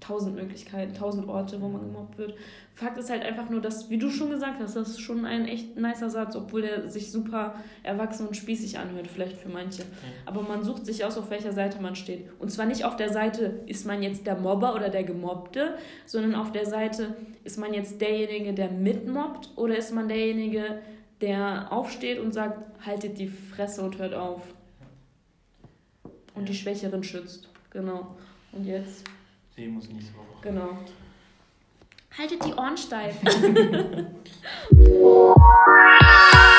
tausend 0.03 0.35
Möglichkeiten, 0.35 0.93
tausend 0.93 1.27
Orte, 1.27 1.61
wo 1.61 1.67
man 1.67 1.81
gemobbt 1.81 2.17
wird. 2.17 2.35
Fakt 2.75 2.97
ist 2.97 3.09
halt 3.09 3.23
einfach 3.23 3.49
nur, 3.49 3.61
dass, 3.61 3.89
wie 3.89 3.97
du 3.97 4.09
schon 4.09 4.29
gesagt 4.29 4.59
hast, 4.59 4.75
das 4.75 4.89
ist 4.89 4.99
schon 4.99 5.25
ein 5.25 5.47
echt 5.47 5.77
nicer 5.77 6.09
Satz, 6.09 6.35
obwohl 6.35 6.63
der 6.63 6.89
sich 6.89 7.11
super 7.11 7.55
erwachsen 7.83 8.27
und 8.27 8.35
spießig 8.35 8.79
anhört, 8.79 9.07
vielleicht 9.07 9.37
für 9.37 9.49
manche. 9.49 9.83
Aber 10.25 10.41
man 10.41 10.63
sucht 10.63 10.85
sich 10.85 11.05
aus, 11.05 11.17
auf 11.17 11.29
welcher 11.29 11.53
Seite 11.53 11.81
man 11.81 11.95
steht. 11.95 12.29
Und 12.39 12.51
zwar 12.51 12.65
nicht 12.65 12.83
auf 12.83 12.95
der 12.95 13.11
Seite, 13.11 13.61
ist 13.67 13.85
man 13.85 14.01
jetzt 14.01 14.25
der 14.25 14.35
Mobber 14.35 14.75
oder 14.75 14.89
der 14.89 15.03
Gemobbte, 15.03 15.75
sondern 16.05 16.35
auf 16.35 16.51
der 16.51 16.65
Seite, 16.65 17.15
ist 17.43 17.59
man 17.59 17.73
jetzt 17.73 18.01
derjenige, 18.01 18.53
der 18.53 18.71
mitmobbt 18.71 19.49
oder 19.55 19.77
ist 19.77 19.93
man 19.93 20.07
derjenige, 20.07 20.79
der 21.21 21.71
aufsteht 21.71 22.19
und 22.19 22.33
sagt, 22.33 22.85
haltet 22.85 23.17
die 23.17 23.27
Fresse 23.27 23.83
und 23.83 23.97
hört 23.97 24.13
auf. 24.13 24.41
Und 26.35 26.49
die 26.49 26.55
Schwächeren 26.55 27.03
schützt. 27.03 27.47
Genau. 27.69 28.15
Und 28.51 28.65
jetzt, 28.65 29.03
Sehen 29.55 29.71
wir 29.71 29.75
uns 29.75 29.89
nächste 29.89 30.13
Woche. 30.15 30.25
genau. 30.41 30.77
Haltet 32.17 32.45
die 32.45 32.53
Ohren 32.53 32.77
steif. 32.77 33.15